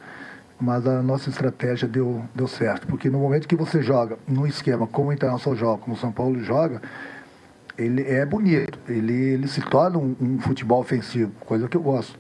mas 0.63 0.87
a 0.87 1.03
nossa 1.03 1.29
estratégia 1.29 1.89
deu, 1.89 2.25
deu 2.33 2.47
certo. 2.47 2.87
Porque 2.87 3.11
no 3.11 3.19
momento 3.19 3.49
que 3.49 3.57
você 3.57 3.83
joga 3.83 4.17
num 4.29 4.47
esquema 4.47 4.87
como 4.87 5.09
o 5.11 5.13
Internacional 5.13 5.59
joga, 5.59 5.83
como 5.83 5.97
o 5.97 5.99
São 5.99 6.13
Paulo 6.13 6.41
joga, 6.41 6.81
ele 7.77 8.03
é 8.03 8.25
bonito, 8.25 8.79
ele, 8.89 9.13
ele 9.13 9.49
se 9.49 9.61
torna 9.61 9.99
um, 9.99 10.15
um 10.21 10.39
futebol 10.39 10.81
ofensivo, 10.81 11.33
coisa 11.41 11.69
que 11.69 11.77
eu 11.77 11.83
gosto. 11.83 12.17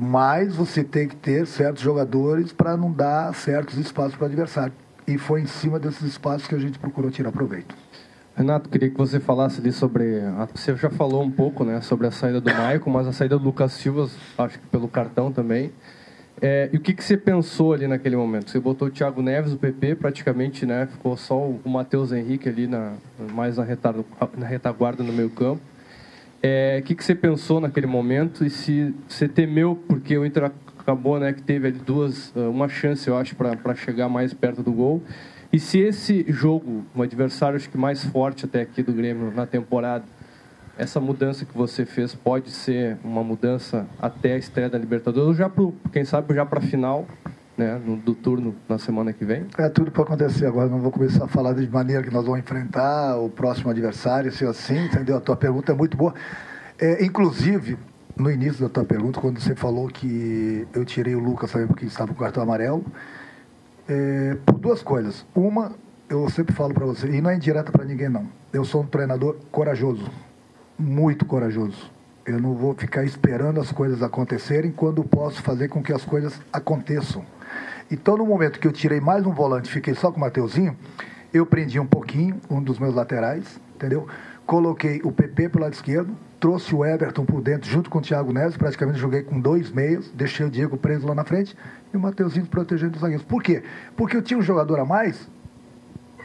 Mas 0.00 0.54
você 0.56 0.82
tem 0.82 1.08
que 1.08 1.16
ter 1.16 1.46
certos 1.46 1.82
jogadores 1.82 2.52
para 2.52 2.76
não 2.76 2.90
dar 2.90 3.34
certos 3.34 3.76
espaços 3.76 4.14
para 4.14 4.24
o 4.24 4.26
adversário. 4.26 4.72
E 5.06 5.18
foi 5.18 5.42
em 5.42 5.46
cima 5.46 5.78
desses 5.78 6.02
espaços 6.02 6.46
que 6.46 6.54
a 6.54 6.58
gente 6.58 6.78
procurou 6.78 7.10
tirar 7.10 7.32
proveito. 7.32 7.74
Renato, 8.36 8.68
queria 8.68 8.88
que 8.90 8.96
você 8.96 9.20
falasse 9.20 9.60
ali 9.60 9.72
sobre. 9.72 10.20
Você 10.54 10.74
já 10.76 10.88
falou 10.88 11.22
um 11.22 11.30
pouco 11.30 11.64
né, 11.64 11.80
sobre 11.80 12.06
a 12.06 12.10
saída 12.10 12.40
do 12.40 12.50
Maicon, 12.52 12.90
mas 12.90 13.06
a 13.06 13.12
saída 13.12 13.38
do 13.38 13.44
Lucas 13.44 13.72
Silva, 13.72 14.08
acho 14.38 14.58
que 14.58 14.66
pelo 14.68 14.88
cartão 14.88 15.32
também. 15.32 15.72
É, 16.42 16.70
e 16.72 16.76
o 16.76 16.80
que, 16.80 16.94
que 16.94 17.04
você 17.04 17.18
pensou 17.18 17.74
ali 17.74 17.86
naquele 17.86 18.16
momento? 18.16 18.50
Você 18.50 18.58
botou 18.58 18.88
o 18.88 18.90
Thiago 18.90 19.20
Neves, 19.20 19.52
o 19.52 19.58
PP, 19.58 19.96
praticamente, 19.96 20.64
né? 20.64 20.86
Ficou 20.90 21.14
só 21.16 21.36
o, 21.36 21.60
Matheus 21.66 22.12
Henrique 22.12 22.48
ali, 22.48 22.66
na, 22.66 22.94
mais 23.34 23.58
na, 23.58 23.64
retar, 23.64 23.94
na 24.38 24.46
retaguarda 24.46 25.02
no 25.02 25.12
meio 25.12 25.28
campo. 25.28 25.60
É, 26.42 26.78
o 26.80 26.86
que, 26.86 26.94
que 26.94 27.04
você 27.04 27.14
pensou 27.14 27.60
naquele 27.60 27.86
momento 27.86 28.46
e 28.46 28.48
se 28.48 28.94
você 29.06 29.28
temeu, 29.28 29.78
porque 29.86 30.16
o 30.16 30.24
Inter 30.24 30.50
acabou, 30.78 31.20
né, 31.20 31.34
que 31.34 31.42
teve 31.42 31.68
ali 31.68 31.78
duas, 31.78 32.32
ah, 32.34 32.48
uma 32.48 32.68
chance, 32.68 33.06
eu 33.06 33.18
acho, 33.18 33.36
para 33.36 33.74
chegar 33.74 34.08
mais 34.08 34.32
perto 34.32 34.62
do 34.62 34.72
gol. 34.72 35.02
E 35.52 35.58
se 35.58 35.80
esse 35.80 36.24
jogo, 36.28 36.84
um 36.94 37.02
adversário 37.02 37.56
acho 37.56 37.68
que 37.68 37.78
mais 37.78 38.04
forte 38.04 38.44
até 38.44 38.60
aqui 38.60 38.82
do 38.82 38.92
Grêmio 38.92 39.32
na 39.34 39.46
temporada, 39.46 40.04
essa 40.78 41.00
mudança 41.00 41.44
que 41.44 41.56
você 41.56 41.84
fez 41.84 42.14
pode 42.14 42.50
ser 42.50 42.96
uma 43.02 43.22
mudança 43.22 43.86
até 44.00 44.34
a 44.34 44.38
estreia 44.38 44.70
da 44.70 44.78
Libertadores, 44.78 45.28
ou 45.28 45.34
já 45.34 45.48
pro, 45.48 45.74
quem 45.92 46.04
sabe 46.04 46.34
já 46.34 46.46
para 46.46 46.60
a 46.60 46.62
final 46.62 47.06
né, 47.60 47.78
do 48.04 48.14
turno 48.14 48.54
na 48.68 48.78
semana 48.78 49.12
que 49.12 49.24
vem? 49.24 49.46
É 49.58 49.68
tudo 49.68 49.90
para 49.90 50.02
acontecer 50.02 50.46
agora. 50.46 50.68
Não 50.68 50.80
vou 50.80 50.90
começar 50.90 51.24
a 51.24 51.28
falar 51.28 51.52
de 51.52 51.68
maneira 51.68 52.02
que 52.02 52.10
nós 52.10 52.24
vamos 52.24 52.40
enfrentar 52.40 53.18
o 53.18 53.28
próximo 53.28 53.70
adversário, 53.70 54.32
se 54.32 54.46
assim, 54.46 54.86
entendeu? 54.86 55.16
A 55.16 55.20
tua 55.20 55.36
pergunta 55.36 55.72
é 55.72 55.74
muito 55.74 55.96
boa. 55.96 56.14
É, 56.78 57.04
inclusive, 57.04 57.76
no 58.16 58.30
início 58.30 58.62
da 58.62 58.68
tua 58.70 58.84
pergunta, 58.84 59.20
quando 59.20 59.38
você 59.38 59.54
falou 59.54 59.88
que 59.88 60.66
eu 60.72 60.84
tirei 60.84 61.14
o 61.14 61.18
Lucas 61.18 61.52
também 61.52 61.66
porque 61.66 61.84
estava 61.84 62.08
com 62.08 62.14
o 62.14 62.24
cartão 62.24 62.42
amarelo, 62.42 62.84
é, 63.90 64.36
por 64.46 64.58
duas 64.58 64.82
coisas. 64.82 65.26
Uma, 65.34 65.72
eu 66.08 66.30
sempre 66.30 66.54
falo 66.54 66.72
para 66.72 66.86
você, 66.86 67.08
e 67.08 67.20
não 67.20 67.30
é 67.30 67.34
indireta 67.34 67.72
para 67.72 67.84
ninguém 67.84 68.08
não. 68.08 68.26
Eu 68.52 68.64
sou 68.64 68.82
um 68.82 68.86
treinador 68.86 69.36
corajoso 69.50 70.08
muito 70.78 71.26
corajoso. 71.26 71.90
Eu 72.24 72.40
não 72.40 72.54
vou 72.54 72.74
ficar 72.74 73.04
esperando 73.04 73.60
as 73.60 73.72
coisas 73.72 74.02
acontecerem 74.02 74.70
quando 74.70 75.02
posso 75.02 75.42
fazer 75.42 75.68
com 75.68 75.82
que 75.82 75.92
as 75.92 76.04
coisas 76.04 76.40
aconteçam. 76.52 77.24
Então, 77.90 78.16
no 78.16 78.24
momento 78.24 78.60
que 78.60 78.68
eu 78.68 78.72
tirei 78.72 79.00
mais 79.00 79.26
um 79.26 79.32
volante, 79.32 79.70
fiquei 79.70 79.94
só 79.94 80.10
com 80.12 80.18
o 80.18 80.20
Mateuzinho, 80.20 80.76
eu 81.34 81.44
prendi 81.44 81.80
um 81.80 81.86
pouquinho 81.86 82.40
um 82.48 82.62
dos 82.62 82.78
meus 82.78 82.94
laterais, 82.94 83.60
entendeu? 83.74 84.06
Coloquei 84.50 85.00
o 85.04 85.12
PP 85.12 85.50
pelo 85.50 85.62
lado 85.62 85.74
esquerdo, 85.74 86.12
trouxe 86.40 86.74
o 86.74 86.84
Everton 86.84 87.24
por 87.24 87.40
dentro 87.40 87.70
junto 87.70 87.88
com 87.88 88.00
o 88.00 88.02
Thiago 88.02 88.32
Neves, 88.32 88.56
praticamente 88.56 88.98
joguei 88.98 89.22
com 89.22 89.38
dois 89.38 89.70
meios, 89.70 90.10
deixei 90.10 90.44
o 90.44 90.50
Diego 90.50 90.76
preso 90.76 91.06
lá 91.06 91.14
na 91.14 91.22
frente 91.22 91.56
e 91.94 91.96
o 91.96 92.00
Mateuzinho 92.00 92.46
protegendo 92.46 92.96
os 92.96 93.00
zagueiros. 93.00 93.24
Por 93.24 93.44
quê? 93.44 93.62
Porque 93.96 94.16
eu 94.16 94.22
tinha 94.22 94.36
um 94.36 94.42
jogador 94.42 94.80
a 94.80 94.84
mais 94.84 95.30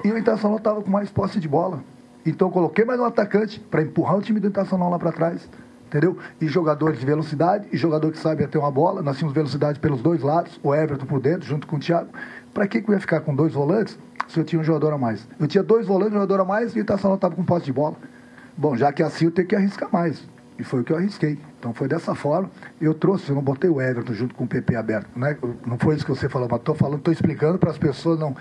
e 0.03 0.11
o 0.11 0.17
Internacional 0.17 0.57
estava 0.57 0.81
com 0.81 0.89
mais 0.89 1.11
posse 1.11 1.39
de 1.39 1.47
bola. 1.47 1.83
Então 2.25 2.49
coloquei 2.49 2.83
mais 2.83 2.99
um 2.99 3.05
atacante 3.05 3.59
para 3.59 3.83
empurrar 3.83 4.17
o 4.17 4.21
time 4.23 4.39
do 4.39 4.47
Internacional 4.47 4.89
lá 4.89 4.97
para 4.97 5.11
trás. 5.11 5.47
Entendeu? 5.85 6.17
E 6.41 6.47
jogadores 6.47 6.99
de 6.99 7.05
velocidade, 7.05 7.67
e 7.71 7.77
jogador 7.77 8.11
que 8.11 8.17
sabe 8.17 8.47
ter 8.47 8.57
uma 8.57 8.71
bola. 8.71 9.03
Nós 9.03 9.17
tínhamos 9.17 9.35
velocidade 9.35 9.79
pelos 9.79 10.01
dois 10.01 10.23
lados, 10.23 10.59
o 10.63 10.73
Everton 10.73 11.05
por 11.05 11.21
dentro, 11.21 11.47
junto 11.47 11.67
com 11.67 11.75
o 11.75 11.79
Thiago. 11.79 12.09
Para 12.51 12.67
que, 12.67 12.81
que 12.81 12.89
eu 12.89 12.95
ia 12.95 12.99
ficar 12.99 13.21
com 13.21 13.35
dois 13.35 13.53
volantes 13.53 13.99
se 14.27 14.39
eu 14.39 14.43
tinha 14.43 14.59
um 14.59 14.63
jogador 14.63 14.93
a 14.93 14.97
mais? 14.97 15.27
Eu 15.39 15.45
tinha 15.45 15.63
dois 15.63 15.85
volantes, 15.85 16.13
um 16.13 16.21
jogador 16.21 16.41
a 16.41 16.43
mais, 16.43 16.75
e 16.75 16.79
o 16.79 16.81
Internacional 16.81 17.17
estava 17.17 17.35
com 17.35 17.45
posse 17.45 17.65
de 17.65 17.71
bola. 17.71 17.95
Bom, 18.57 18.75
já 18.75 18.91
que 18.93 19.03
é 19.03 19.05
assim, 19.05 19.25
eu 19.25 19.31
tenho 19.31 19.47
que 19.47 19.55
arriscar 19.55 19.89
mais. 19.91 20.27
E 20.57 20.63
foi 20.63 20.81
o 20.81 20.83
que 20.83 20.93
eu 20.93 20.97
arrisquei. 20.97 21.37
Então 21.59 21.73
foi 21.73 21.87
dessa 21.87 22.15
forma. 22.15 22.49
Eu 22.79 22.93
trouxe, 22.93 23.29
eu 23.29 23.35
não 23.35 23.41
botei 23.41 23.69
o 23.69 23.81
Everton 23.81 24.13
junto 24.13 24.33
com 24.33 24.45
o 24.45 24.47
PP 24.47 24.75
aberto. 24.75 25.07
Né? 25.17 25.37
Não 25.65 25.77
foi 25.77 25.95
isso 25.95 26.05
que 26.05 26.11
você 26.11 26.29
falou, 26.29 26.47
mas 26.49 26.59
estou 26.59 26.75
falando, 26.75 26.99
estou 26.99 27.13
explicando 27.13 27.57
para 27.57 27.71
as 27.71 27.77
pessoas 27.77 28.17
não 28.19 28.35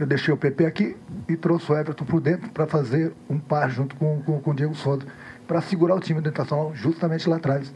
eu 0.00 0.06
deixei 0.06 0.32
o 0.32 0.36
PP 0.36 0.64
aqui 0.64 0.96
e 1.28 1.36
trouxe 1.36 1.70
o 1.70 1.76
Everton 1.76 2.06
por 2.06 2.22
dentro 2.22 2.48
para 2.50 2.66
fazer 2.66 3.12
um 3.28 3.38
par 3.38 3.70
junto 3.70 3.94
com, 3.96 4.22
com, 4.22 4.40
com 4.40 4.50
o 4.50 4.54
Diego 4.54 4.74
Souza, 4.74 5.06
para 5.46 5.60
segurar 5.60 5.94
o 5.94 6.00
time 6.00 6.22
do 6.22 6.28
Internacional 6.30 6.74
justamente 6.74 7.28
lá 7.28 7.36
atrás. 7.36 7.70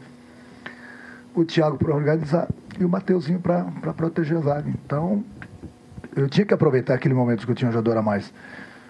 O 1.35 1.45
Thiago 1.45 1.77
para 1.77 1.93
organizar 1.93 2.47
e 2.79 2.83
o 2.83 2.89
Mateuzinho 2.89 3.39
para 3.39 3.93
proteger 3.93 4.37
a 4.37 4.41
zaga. 4.41 4.69
Então, 4.69 5.23
eu 6.15 6.27
tinha 6.27 6.45
que 6.45 6.53
aproveitar 6.53 6.95
aquele 6.95 7.13
momento 7.13 7.45
que 7.45 7.51
eu 7.51 7.55
tinha 7.55 7.69
um 7.69 7.71
jogador 7.71 7.95
a 7.95 8.01
mais. 8.01 8.33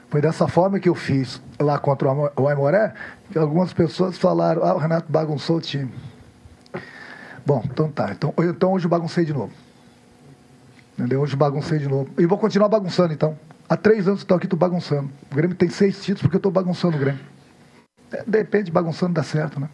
Foi 0.09 0.21
dessa 0.21 0.47
forma 0.47 0.79
que 0.79 0.87
eu 0.87 0.95
fiz 0.95 1.41
lá 1.59 1.77
contra 1.77 2.09
o 2.11 2.47
Aimoré, 2.47 2.93
que 3.31 3.37
algumas 3.37 3.73
pessoas 3.73 4.17
falaram, 4.17 4.63
ah, 4.63 4.75
o 4.75 4.77
Renato 4.77 5.11
bagunçou 5.11 5.57
o 5.57 5.61
time. 5.61 5.91
Bom, 7.45 7.63
então 7.65 7.91
tá. 7.91 8.11
Então, 8.11 8.33
então 8.39 8.73
hoje 8.73 8.85
eu 8.85 8.89
baguncei 8.89 9.25
de 9.25 9.33
novo. 9.33 9.51
Entendeu? 10.97 11.21
Hoje 11.21 11.35
baguncei 11.35 11.77
de 11.77 11.87
novo. 11.87 12.09
E 12.17 12.25
vou 12.25 12.37
continuar 12.37 12.69
bagunçando, 12.69 13.13
então. 13.13 13.37
Há 13.67 13.75
três 13.75 14.07
anos 14.07 14.19
que 14.19 14.25
estou 14.25 14.37
aqui, 14.37 14.45
estou 14.45 14.57
bagunçando. 14.57 15.09
O 15.31 15.35
Grêmio 15.35 15.55
tem 15.55 15.69
seis 15.69 15.97
títulos 15.97 16.21
porque 16.21 16.35
eu 16.35 16.39
estou 16.39 16.51
bagunçando 16.51 16.95
o 16.95 16.99
Grêmio. 16.99 17.19
É, 18.11 18.23
de 18.25 18.37
repente, 18.37 18.71
bagunçando 18.71 19.13
dá 19.13 19.23
certo, 19.23 19.59
né? 19.59 19.69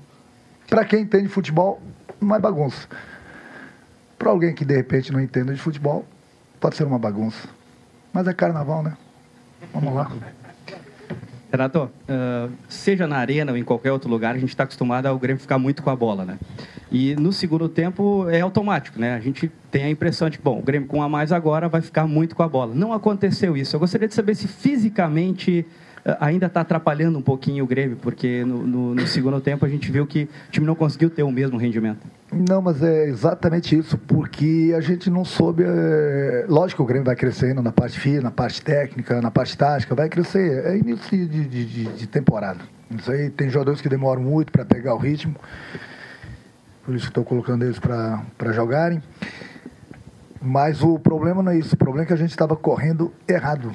Para 0.70 0.86
quem 0.86 1.02
entende 1.02 1.28
futebol, 1.28 1.82
não 2.20 2.36
é 2.36 2.40
bagunça. 2.40 2.88
Para 4.18 4.30
alguém 4.30 4.54
que 4.54 4.64
de 4.64 4.76
repente 4.76 5.12
não 5.12 5.20
entenda 5.20 5.54
de 5.54 5.60
futebol, 5.60 6.06
pode 6.60 6.76
ser 6.76 6.86
uma 6.86 6.98
bagunça. 6.98 7.48
Mas 8.14 8.28
é 8.28 8.34
carnaval, 8.34 8.82
né? 8.82 8.98
Vamos 9.74 9.94
lá. 9.94 10.12
Renato, 11.52 11.84
uh, 11.84 12.52
seja 12.70 13.06
na 13.06 13.18
arena 13.18 13.52
ou 13.52 13.58
em 13.58 13.64
qualquer 13.64 13.92
outro 13.92 14.10
lugar, 14.10 14.36
a 14.36 14.38
gente 14.38 14.50
está 14.50 14.64
acostumado 14.64 15.06
ao 15.06 15.20
Grêmio 15.20 15.42
ficar 15.42 15.60
muito 15.60 15.84
com 15.84 15.90
a 15.90 15.96
bola, 15.96 16.24
né? 16.24 16.40
E 16.90 17.14
no 17.16 17.34
segundo 17.34 17.68
tempo 17.68 18.30
é 18.30 18.40
automático, 18.40 18.98
né? 18.98 19.16
A 19.16 19.20
gente 19.20 19.52
tem 19.70 19.84
a 19.84 19.90
impressão 19.90 20.30
de 20.30 20.40
bom, 20.40 20.60
o 20.60 20.62
Grêmio 20.62 20.88
com 20.88 21.04
a 21.04 21.10
mais 21.10 21.32
agora 21.34 21.68
vai 21.68 21.82
ficar 21.82 22.08
muito 22.08 22.38
com 22.38 22.44
a 22.44 22.48
bola. 22.48 22.74
Não 22.74 22.94
aconteceu 22.94 23.58
isso. 23.58 23.76
Eu 23.76 23.82
gostaria 23.82 24.08
de 24.08 24.14
saber 24.14 24.36
se 24.36 24.48
fisicamente 24.48 25.66
ainda 26.20 26.48
está 26.48 26.62
atrapalhando 26.62 27.18
um 27.18 27.22
pouquinho 27.22 27.64
o 27.64 27.68
Grêmio, 27.68 27.98
porque 27.98 28.44
no, 28.44 28.66
no, 28.66 28.96
no, 28.96 29.08
segundo 29.08 29.40
tempo 29.40 29.66
a 29.66 29.70
gente 29.70 29.92
viu 29.92 30.06
que 30.06 30.24
o 30.48 30.52
time 30.52 30.66
não 30.66 30.76
conseguiu 30.76 31.10
ter 31.10 31.24
o 31.24 31.32
mesmo 31.32 31.58
rendimento. 31.58 32.06
Não, 32.32 32.62
mas 32.62 32.82
é 32.82 33.08
exatamente 33.08 33.78
isso, 33.78 33.98
porque 33.98 34.74
a 34.76 34.82
gente 34.82 35.10
não 35.10 35.24
soube. 35.24 35.64
É... 35.66 36.46
Lógico 36.48 36.78
que 36.78 36.84
o 36.84 36.86
Grêmio 36.86 37.06
vai 37.06 37.16
crescendo 37.16 37.62
na 37.62 37.72
parte 37.72 38.00
fina, 38.00 38.22
na 38.22 38.32
parte 38.32 38.62
técnica, 38.62 39.22
na 39.22 39.30
parte 39.30 39.58
tática, 39.58 39.94
vai 39.94 40.10
crescer. 40.10 40.66
É 40.66 40.78
início 40.78 41.28
de, 41.28 41.46
de, 41.46 41.66
de, 41.66 41.84
de 41.86 42.08
temporada. 42.08 42.60
Isso 42.98 43.12
aí 43.12 43.30
tem 43.30 43.50
jogadores 43.50 43.82
que 43.82 43.88
demoram 43.88 44.22
muito 44.22 44.52
para 44.52 44.66
pegar 44.66 44.94
o 44.96 44.98
ritmo, 44.98 45.36
por 46.84 46.96
isso 46.96 47.08
estou 47.08 47.24
colocando 47.24 47.64
eles 47.64 47.80
para 47.80 48.52
jogarem. 48.52 49.02
Mas 50.42 50.82
o 50.82 50.98
problema 50.98 51.44
não 51.44 51.52
é 51.52 51.58
isso, 51.58 51.76
o 51.76 51.78
problema 51.78 52.04
é 52.04 52.08
que 52.08 52.14
a 52.14 52.18
gente 52.18 52.32
estava 52.32 52.56
correndo 52.56 53.14
errado. 53.28 53.72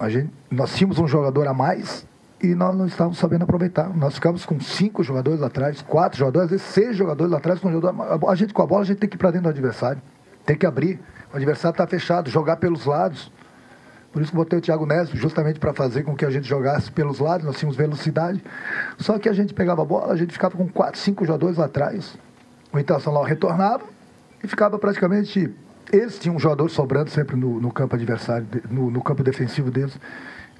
A 0.00 0.08
gente, 0.08 0.30
nós 0.50 0.74
tínhamos 0.74 0.98
um 0.98 1.06
jogador 1.06 1.46
a 1.46 1.52
mais 1.52 2.06
e 2.42 2.54
nós 2.54 2.74
não 2.74 2.86
estávamos 2.86 3.18
sabendo 3.18 3.42
aproveitar. 3.42 3.94
Nós 3.94 4.14
ficamos 4.14 4.46
com 4.46 4.58
cinco 4.58 5.02
jogadores 5.02 5.42
atrás, 5.42 5.82
quatro 5.82 6.18
jogadores, 6.18 6.46
às 6.46 6.50
vezes 6.52 6.66
seis 6.66 6.96
jogadores 6.96 7.34
atrás. 7.34 7.60
Com 7.60 7.70
jogador, 7.70 8.26
a 8.26 8.34
gente 8.34 8.54
com 8.54 8.62
a 8.62 8.66
bola, 8.66 8.80
a 8.80 8.84
gente 8.86 8.96
tem 8.96 9.10
que 9.10 9.16
ir 9.16 9.18
para 9.18 9.30
dentro 9.30 9.44
do 9.44 9.50
adversário. 9.50 10.00
Tem 10.46 10.56
que 10.56 10.64
abrir. 10.64 10.98
O 11.30 11.36
adversário 11.36 11.74
está 11.74 11.86
fechado, 11.86 12.30
jogar 12.30 12.56
pelos 12.56 12.86
lados. 12.86 13.30
Por 14.10 14.22
isso 14.22 14.30
que 14.30 14.36
botei 14.38 14.58
o 14.58 14.62
Thiago 14.62 14.86
Neves, 14.86 15.10
justamente 15.10 15.60
para 15.60 15.74
fazer 15.74 16.02
com 16.02 16.16
que 16.16 16.24
a 16.24 16.30
gente 16.30 16.48
jogasse 16.48 16.90
pelos 16.90 17.18
lados, 17.18 17.44
nós 17.44 17.58
tínhamos 17.58 17.76
velocidade. 17.76 18.42
Só 18.96 19.18
que 19.18 19.28
a 19.28 19.34
gente 19.34 19.52
pegava 19.52 19.82
a 19.82 19.84
bola, 19.84 20.12
a 20.12 20.16
gente 20.16 20.32
ficava 20.32 20.56
com 20.56 20.66
quatro, 20.66 20.98
cinco 20.98 21.26
jogadores 21.26 21.58
lá 21.58 21.66
atrás. 21.66 22.16
O 22.72 22.78
Internacional 22.78 23.22
retornava 23.22 23.84
e 24.42 24.48
ficava 24.48 24.78
praticamente 24.78 25.54
eles 25.92 26.18
tinham 26.18 26.36
um 26.36 26.38
jogador 26.38 26.68
sobrando 26.68 27.10
sempre 27.10 27.36
no, 27.36 27.60
no 27.60 27.72
campo 27.72 27.96
adversário, 27.96 28.46
no, 28.70 28.90
no, 28.90 29.02
campo 29.02 29.22
defensivo 29.22 29.70
deles. 29.70 29.98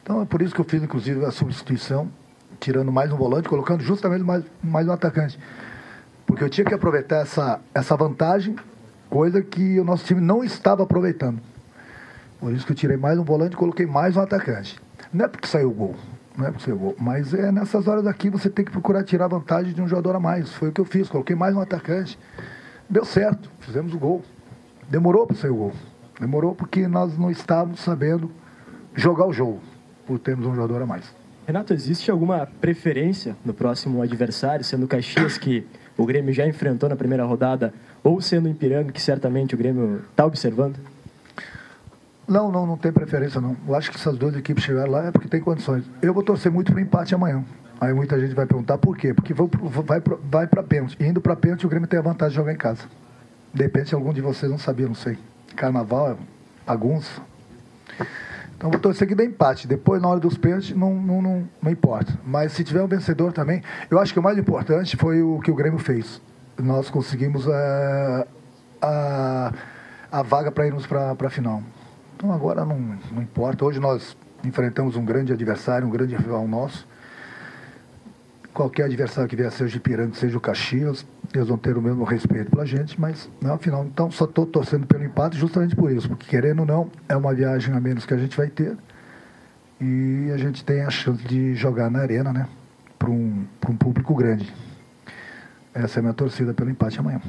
Então 0.02 0.22
é 0.22 0.24
por 0.24 0.42
isso 0.42 0.54
que 0.54 0.60
eu 0.60 0.64
fiz, 0.64 0.82
inclusive, 0.82 1.24
a 1.24 1.30
substituição, 1.30 2.10
tirando 2.58 2.90
mais 2.90 3.12
um 3.12 3.16
volante, 3.16 3.48
colocando 3.48 3.82
justamente 3.82 4.24
mais, 4.24 4.44
mais 4.62 4.88
um 4.88 4.92
atacante. 4.92 5.38
Porque 6.26 6.42
eu 6.42 6.48
tinha 6.48 6.64
que 6.64 6.74
aproveitar 6.74 7.18
essa, 7.18 7.60
essa 7.74 7.96
vantagem, 7.96 8.56
coisa 9.08 9.42
que 9.42 9.78
o 9.78 9.84
nosso 9.84 10.04
time 10.04 10.20
não 10.20 10.42
estava 10.42 10.82
aproveitando. 10.82 11.40
Por 12.38 12.52
isso 12.52 12.64
que 12.64 12.72
eu 12.72 12.76
tirei 12.76 12.96
mais 12.96 13.18
um 13.18 13.24
volante 13.24 13.54
e 13.54 13.56
coloquei 13.56 13.84
mais 13.84 14.16
um 14.16 14.20
atacante. 14.20 14.80
Não 15.12 15.24
é 15.24 15.28
porque 15.28 15.46
saiu 15.46 15.68
o 15.68 15.74
gol, 15.74 15.96
não 16.36 16.46
é 16.46 16.50
porque 16.50 16.64
saiu 16.64 16.76
o 16.76 16.78
gol, 16.78 16.96
mas 16.98 17.34
é 17.34 17.52
nessas 17.52 17.86
horas 17.86 18.06
aqui 18.06 18.30
você 18.30 18.48
tem 18.48 18.64
que 18.64 18.70
procurar 18.70 19.04
tirar 19.04 19.26
vantagem 19.28 19.74
de 19.74 19.82
um 19.82 19.86
jogador 19.86 20.16
a 20.16 20.20
mais. 20.20 20.52
Foi 20.52 20.68
o 20.68 20.72
que 20.72 20.80
eu 20.80 20.84
fiz, 20.84 21.08
coloquei 21.08 21.36
mais 21.36 21.54
um 21.54 21.60
atacante. 21.60 22.18
Deu 22.88 23.04
certo, 23.04 23.50
fizemos 23.60 23.92
o 23.92 23.98
gol. 23.98 24.22
Demorou 24.90 25.24
para 25.24 25.36
sair 25.36 25.50
o 25.50 25.54
gol. 25.54 25.72
Demorou 26.18 26.52
porque 26.52 26.88
nós 26.88 27.16
não 27.16 27.30
estávamos 27.30 27.78
sabendo 27.78 28.30
jogar 28.94 29.24
o 29.24 29.32
jogo, 29.32 29.60
por 30.04 30.18
termos 30.18 30.44
um 30.46 30.54
jogador 30.54 30.82
a 30.82 30.86
mais. 30.86 31.14
Renato, 31.46 31.72
existe 31.72 32.10
alguma 32.10 32.46
preferência 32.60 33.36
no 33.44 33.54
próximo 33.54 34.02
adversário, 34.02 34.64
sendo 34.64 34.84
o 34.84 34.88
Caxias, 34.88 35.38
que 35.38 35.64
o 35.96 36.04
Grêmio 36.04 36.34
já 36.34 36.46
enfrentou 36.46 36.88
na 36.88 36.96
primeira 36.96 37.24
rodada, 37.24 37.72
ou 38.02 38.20
sendo 38.20 38.46
o 38.46 38.48
Ipiranga, 38.48 38.90
que 38.90 39.00
certamente 39.00 39.54
o 39.54 39.58
Grêmio 39.58 40.02
está 40.10 40.26
observando? 40.26 40.76
Não, 42.26 42.50
não, 42.50 42.66
não 42.66 42.76
tem 42.76 42.92
preferência 42.92 43.40
não. 43.40 43.56
Eu 43.66 43.74
acho 43.76 43.90
que 43.90 43.96
essas 43.96 44.18
duas 44.18 44.36
equipes 44.36 44.64
chegaram 44.64 44.90
lá 44.90 45.06
é 45.06 45.10
porque 45.12 45.28
tem 45.28 45.40
condições. 45.40 45.84
Eu 46.02 46.12
vou 46.12 46.22
torcer 46.22 46.50
muito 46.50 46.72
para 46.72 46.80
o 46.80 46.82
empate 46.82 47.14
amanhã. 47.14 47.44
Aí 47.80 47.94
muita 47.94 48.18
gente 48.20 48.34
vai 48.34 48.46
perguntar 48.46 48.76
por 48.78 48.96
quê? 48.96 49.14
Porque 49.14 49.32
vai, 49.32 50.02
vai 50.24 50.46
para 50.46 50.62
pênalti. 50.62 50.96
Indo 51.00 51.20
para 51.20 51.34
pênalti, 51.34 51.64
o 51.64 51.68
Grêmio 51.68 51.88
tem 51.88 51.98
a 51.98 52.02
vantagem 52.02 52.30
de 52.30 52.36
jogar 52.36 52.52
em 52.52 52.56
casa. 52.56 52.82
De 53.52 53.62
repente 53.62 53.94
algum 53.94 54.12
de 54.12 54.20
vocês 54.20 54.50
não 54.50 54.58
sabia, 54.58 54.86
não 54.86 54.94
sei. 54.94 55.18
Carnaval, 55.56 56.18
bagunça. 56.66 57.20
Então 58.56 58.70
vou 58.70 58.78
torcer 58.78 59.08
que 59.08 59.14
dê 59.14 59.24
empate. 59.24 59.66
Depois, 59.66 60.00
na 60.02 60.08
hora 60.08 60.20
dos 60.20 60.36
pênaltis, 60.36 60.76
não, 60.76 60.94
não, 60.94 61.22
não, 61.22 61.48
não 61.62 61.70
importa. 61.70 62.12
Mas 62.24 62.52
se 62.52 62.62
tiver 62.62 62.82
um 62.82 62.86
vencedor 62.86 63.32
também, 63.32 63.62
eu 63.90 63.98
acho 63.98 64.12
que 64.12 64.18
o 64.18 64.22
mais 64.22 64.36
importante 64.38 64.96
foi 64.96 65.22
o 65.22 65.40
que 65.40 65.50
o 65.50 65.54
Grêmio 65.54 65.78
fez. 65.78 66.20
Nós 66.58 66.90
conseguimos 66.90 67.48
a, 67.48 67.52
eh, 67.52 68.26
a, 68.82 69.52
a 70.12 70.22
vaga 70.22 70.52
para 70.52 70.66
irmos 70.66 70.86
para 70.86 71.12
a 71.18 71.30
final. 71.30 71.62
Então 72.14 72.30
agora 72.32 72.64
não, 72.64 72.78
não 73.10 73.22
importa. 73.22 73.64
Hoje 73.64 73.80
nós 73.80 74.14
enfrentamos 74.44 74.94
um 74.94 75.04
grande 75.04 75.32
adversário, 75.32 75.86
um 75.86 75.90
grande 75.90 76.14
rival 76.14 76.46
nosso 76.46 76.86
qualquer 78.52 78.84
adversário 78.84 79.28
que 79.28 79.36
vier, 79.36 79.50
seja 79.50 79.74
o 79.74 79.76
Ipiranga, 79.76 80.14
seja 80.14 80.36
o 80.36 80.40
Caxias, 80.40 81.06
eles 81.34 81.48
vão 81.48 81.56
ter 81.56 81.76
o 81.76 81.82
mesmo 81.82 82.04
respeito 82.04 82.50
pela 82.50 82.66
gente, 82.66 83.00
mas 83.00 83.28
não, 83.40 83.54
afinal, 83.54 83.84
então 83.84 84.10
só 84.10 84.24
estou 84.24 84.44
torcendo 84.44 84.86
pelo 84.86 85.04
empate 85.04 85.36
justamente 85.36 85.76
por 85.76 85.90
isso, 85.90 86.08
porque 86.08 86.26
querendo 86.26 86.60
ou 86.60 86.66
não, 86.66 86.90
é 87.08 87.16
uma 87.16 87.34
viagem 87.34 87.74
a 87.74 87.80
menos 87.80 88.04
que 88.04 88.14
a 88.14 88.18
gente 88.18 88.36
vai 88.36 88.48
ter 88.48 88.76
e 89.80 90.30
a 90.32 90.36
gente 90.36 90.64
tem 90.64 90.82
a 90.82 90.90
chance 90.90 91.22
de 91.24 91.54
jogar 91.54 91.90
na 91.90 92.00
arena, 92.00 92.32
né, 92.32 92.48
para 92.98 93.10
um, 93.10 93.46
um 93.68 93.76
público 93.76 94.14
grande. 94.14 94.52
Essa 95.72 95.98
é 95.98 96.00
a 96.00 96.02
minha 96.02 96.14
torcida 96.14 96.52
pelo 96.52 96.68
empate 96.68 96.98
amanhã. 96.98 97.20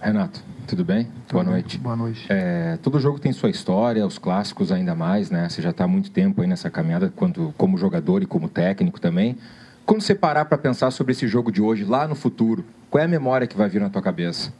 Renato, 0.00 0.40
tudo 0.68 0.84
bem? 0.84 1.04
Tudo 1.26 1.32
Boa 1.32 1.44
bem. 1.44 1.52
noite. 1.54 1.78
Boa 1.78 1.96
noite. 1.96 2.26
É, 2.30 2.78
todo 2.80 3.00
jogo 3.00 3.18
tem 3.18 3.32
sua 3.32 3.50
história, 3.50 4.06
os 4.06 4.16
clássicos 4.16 4.70
ainda 4.70 4.94
mais, 4.94 5.28
né? 5.28 5.48
Você 5.48 5.60
já 5.60 5.70
está 5.70 5.84
há 5.84 5.88
muito 5.88 6.10
tempo 6.12 6.40
aí 6.40 6.46
nessa 6.46 6.70
caminhada, 6.70 7.12
quanto, 7.14 7.52
como 7.58 7.76
jogador 7.76 8.22
e 8.22 8.26
como 8.26 8.48
técnico 8.48 9.00
também. 9.00 9.36
Quando 9.88 10.02
você 10.02 10.14
parar 10.14 10.44
para 10.44 10.58
pensar 10.58 10.90
sobre 10.90 11.12
esse 11.12 11.26
jogo 11.26 11.50
de 11.50 11.62
hoje, 11.62 11.82
lá 11.82 12.06
no 12.06 12.14
futuro, 12.14 12.62
qual 12.90 13.00
é 13.00 13.06
a 13.06 13.08
memória 13.08 13.46
que 13.46 13.56
vai 13.56 13.70
vir 13.70 13.80
na 13.80 13.88
tua 13.88 14.02
cabeça? 14.02 14.52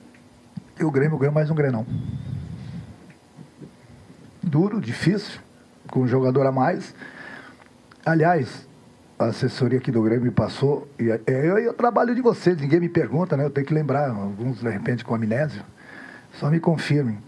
E 0.80 0.82
o 0.82 0.90
Grêmio 0.90 1.18
ganhou 1.18 1.34
mais 1.34 1.50
um 1.50 1.54
Grenão. 1.54 1.86
Duro, 4.42 4.80
difícil, 4.80 5.38
com 5.90 6.00
um 6.00 6.08
jogador 6.08 6.46
a 6.46 6.50
mais. 6.50 6.94
Aliás, 8.06 8.66
a 9.18 9.26
assessoria 9.26 9.78
aqui 9.78 9.92
do 9.92 10.00
Grêmio 10.00 10.24
me 10.24 10.30
passou, 10.30 10.88
e 10.98 11.10
é, 11.10 11.20
eu, 11.26 11.58
eu 11.58 11.74
trabalho 11.74 12.14
de 12.14 12.22
vocês, 12.22 12.56
ninguém 12.56 12.80
me 12.80 12.88
pergunta, 12.88 13.36
né? 13.36 13.44
Eu 13.44 13.50
tenho 13.50 13.66
que 13.66 13.74
lembrar, 13.74 14.08
alguns 14.08 14.60
de 14.60 14.70
repente 14.70 15.04
com 15.04 15.14
amnésia. 15.14 15.62
Só 16.40 16.48
me 16.48 16.58
confirmem. 16.58 17.18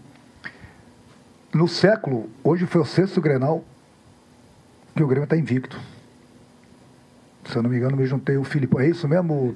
No 1.53 1.67
século, 1.67 2.31
hoje 2.43 2.65
foi 2.65 2.81
o 2.81 2.85
sexto 2.85 3.21
Grenal 3.21 3.63
que 4.95 5.03
o 5.03 5.07
Grêmio 5.07 5.25
está 5.25 5.37
invicto. 5.37 5.79
Se 7.45 7.55
eu 7.55 7.63
não 7.63 7.69
me 7.69 7.77
engano, 7.77 7.97
me 7.97 8.05
juntei 8.05 8.37
o 8.37 8.43
Filipe. 8.43 8.77
É 8.77 8.87
isso 8.87 9.07
mesmo? 9.07 9.55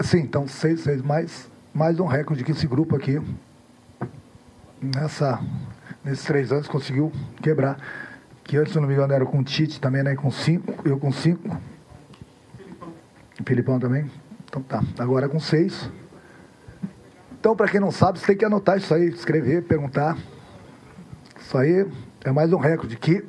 Sim, 0.00 0.18
então 0.18 0.46
seis, 0.46 0.80
seis, 0.80 1.02
mais, 1.02 1.50
mais 1.72 1.98
um 1.98 2.06
recorde 2.06 2.44
que 2.44 2.52
esse 2.52 2.66
grupo 2.66 2.94
aqui, 2.94 3.20
nessa, 4.80 5.40
nesses 6.04 6.24
três 6.24 6.52
anos, 6.52 6.68
conseguiu 6.68 7.10
quebrar. 7.42 7.78
Que 8.44 8.56
antes, 8.56 8.72
se 8.72 8.78
eu 8.78 8.82
não 8.82 8.88
me 8.88 8.94
engano, 8.94 9.12
era 9.12 9.26
com 9.26 9.38
o 9.38 9.44
Tite 9.44 9.80
também, 9.80 10.02
né? 10.02 10.14
Com 10.14 10.30
cinco, 10.30 10.86
eu 10.88 10.98
com 10.98 11.10
cinco. 11.10 11.48
O 13.40 13.44
Filipão 13.44 13.78
também. 13.78 14.10
Então 14.44 14.62
tá. 14.62 14.82
Agora 14.98 15.28
com 15.28 15.40
seis. 15.40 15.90
Então, 17.38 17.56
para 17.56 17.68
quem 17.68 17.80
não 17.80 17.90
sabe, 17.90 18.18
você 18.18 18.26
tem 18.26 18.36
que 18.36 18.44
anotar 18.44 18.76
isso 18.76 18.92
aí, 18.92 19.08
escrever, 19.08 19.64
perguntar. 19.64 20.16
Isso 21.40 21.56
aí 21.56 21.86
é 22.26 22.32
mais 22.32 22.52
um 22.52 22.58
recorde 22.58 22.96
que 22.96 23.24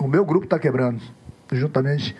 o 0.00 0.08
meu 0.08 0.24
grupo 0.24 0.44
está 0.44 0.58
quebrando, 0.58 1.00
juntamente 1.52 2.16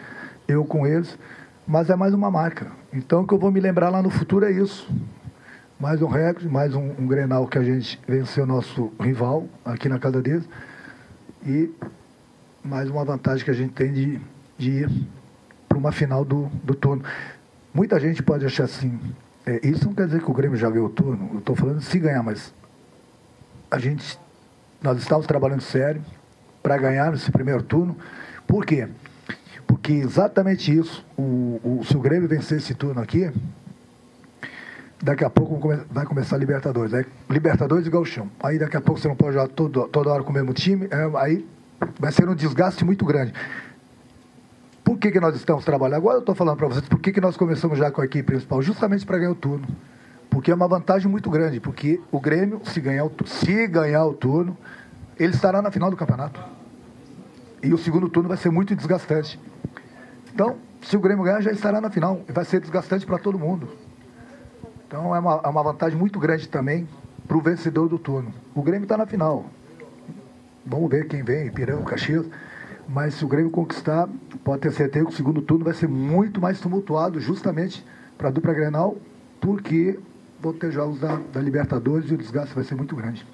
eu 0.47 0.65
com 0.65 0.87
eles, 0.87 1.19
mas 1.67 1.91
é 1.91 1.97
mais 1.97 2.15
uma 2.15 2.31
marca. 2.31 2.71
Então 2.93 3.23
o 3.23 3.27
que 3.27 3.35
eu 3.35 3.39
vou 3.39 3.51
me 3.51 3.59
lembrar 3.59 3.91
lá 3.91 4.01
no 4.01 4.11
futuro 4.11 4.45
é 4.45 4.53
isso. 4.53 4.89
Mais 5.79 6.01
um 6.01 6.07
recorde, 6.07 6.49
mais 6.49 6.73
um, 6.73 6.93
um 7.01 7.07
Grenal 7.09 7.49
que 7.49 7.59
a 7.59 7.65
gente 7.65 8.01
venceu 8.07 8.47
nosso 8.47 8.93
rival 9.01 9.49
aqui 9.65 9.89
na 9.89 9.99
casa 9.99 10.23
deles. 10.23 10.49
E 11.45 11.69
mais 12.63 12.89
uma 12.89 13.05
vantagem 13.05 13.45
que 13.45 13.51
a 13.51 13.55
gente 13.55 13.73
tem 13.73 13.93
de, 13.93 14.21
de 14.57 14.71
ir 14.71 14.91
para 15.69 15.77
uma 15.77 15.91
final 15.91 16.25
do, 16.25 16.47
do 16.63 16.77
turno. 16.77 17.03
Muita 17.75 17.99
gente 17.99 18.23
pode 18.23 18.47
achar 18.47 18.65
assim, 18.65 19.01
é, 19.45 19.67
isso 19.67 19.87
não 19.87 19.95
quer 19.95 20.07
dizer 20.07 20.23
que 20.23 20.31
o 20.31 20.35
Grêmio 20.35 20.57
já 20.57 20.71
ganhou 20.71 20.87
o 20.87 20.91
turno, 20.91 21.31
eu 21.33 21.39
estou 21.41 21.57
falando 21.57 21.81
se 21.81 21.99
ganhar, 21.99 22.23
mas 22.23 22.55
a 23.69 23.81
gente 23.81 24.17
nós 24.85 24.99
estávamos 24.99 25.27
trabalhando 25.27 25.63
sério 25.63 26.03
para 26.63 26.77
ganhar 26.77 27.13
esse 27.15 27.33
primeiro 27.33 27.63
turno. 27.63 27.97
Por 28.47 28.67
quê? 28.67 28.87
Porque 29.67 29.95
exatamente 29.95 30.77
isso, 30.77 31.03
o, 31.17 31.59
o, 31.65 31.85
se 31.87 31.97
o 31.97 32.01
Grêmio 32.01 32.29
vencer 32.29 32.59
esse 32.59 32.75
turno 32.75 33.01
aqui, 33.01 33.33
daqui 35.03 35.25
a 35.25 35.31
pouco 35.31 35.75
vai 35.91 36.05
começar 36.05 36.37
a 36.37 36.39
Libertadores. 36.39 36.93
Aí, 36.93 37.07
Libertadores 37.31 37.87
e 37.87 37.91
Galchão. 37.91 38.31
Aí 38.43 38.59
daqui 38.59 38.77
a 38.77 38.81
pouco 38.83 39.01
você 39.01 39.09
não 39.09 39.17
pode 39.17 39.33
jogar 39.33 39.49
todo, 39.49 39.89
toda 39.89 40.11
hora 40.11 40.23
com 40.23 40.31
o 40.31 40.35
mesmo 40.35 40.53
time, 40.53 40.87
é, 40.91 41.11
aí 41.19 41.47
vai 41.99 42.13
ser 42.13 42.29
um 42.29 42.35
desgaste 42.35 42.85
muito 42.85 43.07
grande. 43.07 43.33
Por 44.85 44.99
que, 44.99 45.11
que 45.11 45.19
nós 45.19 45.35
estamos 45.35 45.65
trabalhando? 45.65 45.97
Agora 45.97 46.17
eu 46.17 46.21
estou 46.21 46.35
falando 46.35 46.59
para 46.59 46.69
vocês, 46.69 46.87
por 46.87 47.01
que, 47.01 47.11
que 47.11 47.23
nós 47.23 47.39
começamos 47.39 47.79
já 47.79 47.91
com 47.91 48.03
a 48.03 48.05
equipe 48.05 48.25
principal? 48.25 48.61
Justamente 48.61 49.07
para 49.07 49.17
ganhar 49.17 49.31
o 49.31 49.35
turno. 49.35 49.67
Porque 50.35 50.51
é 50.51 50.55
uma 50.55 50.67
vantagem 50.67 51.09
muito 51.09 51.31
grande, 51.31 51.61
porque 51.61 52.01
o 52.11 52.19
Grêmio, 52.19 52.61
se 52.65 52.81
ganhar 52.81 53.05
o, 53.05 53.13
se 53.25 53.69
ganhar 53.69 54.05
o 54.05 54.13
turno, 54.13 54.59
ele 55.17 55.33
estará 55.33 55.63
na 55.63 55.71
final 55.71 55.89
do 55.93 55.97
campeonato. 55.97 56.43
E 57.63 57.73
o 57.73 57.79
segundo 57.79 58.09
turno 58.09 58.29
vai 58.29 58.37
ser 58.37 58.51
muito 58.51 58.75
desgastante. 58.75 59.39
Então, 60.35 60.57
se 60.83 60.97
o 60.97 61.01
Grêmio 61.01 61.23
ganhar, 61.23 61.41
já 61.41 61.53
estará 61.53 61.81
na 61.81 61.89
final. 61.89 62.21
E 62.29 62.33
vai 62.33 62.45
ser 62.45 62.59
desgastante 62.61 63.07
para 63.07 63.17
todo 63.17 63.39
mundo. 63.39 63.69
Então, 64.89 65.15
é 65.15 65.21
uma, 65.21 65.41
é 65.45 65.49
uma 65.49 65.63
vantagem 65.63 65.97
muito 65.97 66.19
grande 66.19 66.49
também 66.49 66.89
para 67.29 67.37
o 67.37 67.41
vencedor 67.41 67.89
do 67.89 67.97
turno. 67.97 68.35
O 68.57 68.61
Grêmio 68.61 68.87
está 68.87 68.97
na 68.97 69.07
final. 69.07 69.47
Vamos 70.67 70.91
ver 70.91 71.07
quem 71.07 71.23
vem, 71.23 71.47
Ipiranga, 71.47 71.85
Caxias. 71.85 72.27
Mas 72.89 73.15
se 73.15 73.25
o 73.25 73.29
Grêmio 73.29 73.53
conquistar, 73.53 74.09
pode 74.43 74.63
ter 74.63 74.73
certeza 74.73 75.07
que 75.07 75.13
o 75.13 75.17
segundo 75.17 75.41
turno 75.41 75.65
vai 75.65 75.75
ser 75.75 75.89
muito 75.89 76.41
mais 76.41 76.59
tumultuado, 76.59 77.21
justamente 77.21 77.87
para 78.19 78.31
a 78.31 78.33
dupla 78.33 78.53
Grenal, 78.53 78.97
porque 79.41 79.97
vão 80.41 80.53
ter 80.53 80.71
jogos 80.71 81.01
da, 81.01 81.21
da 81.33 81.41
Libertadores 81.41 82.11
e 82.11 82.15
o 82.15 82.19
desgaste 82.19 82.55
vai 82.55 82.65
ser 82.65 82.75
muito 82.75 82.95
grande. 82.95 83.27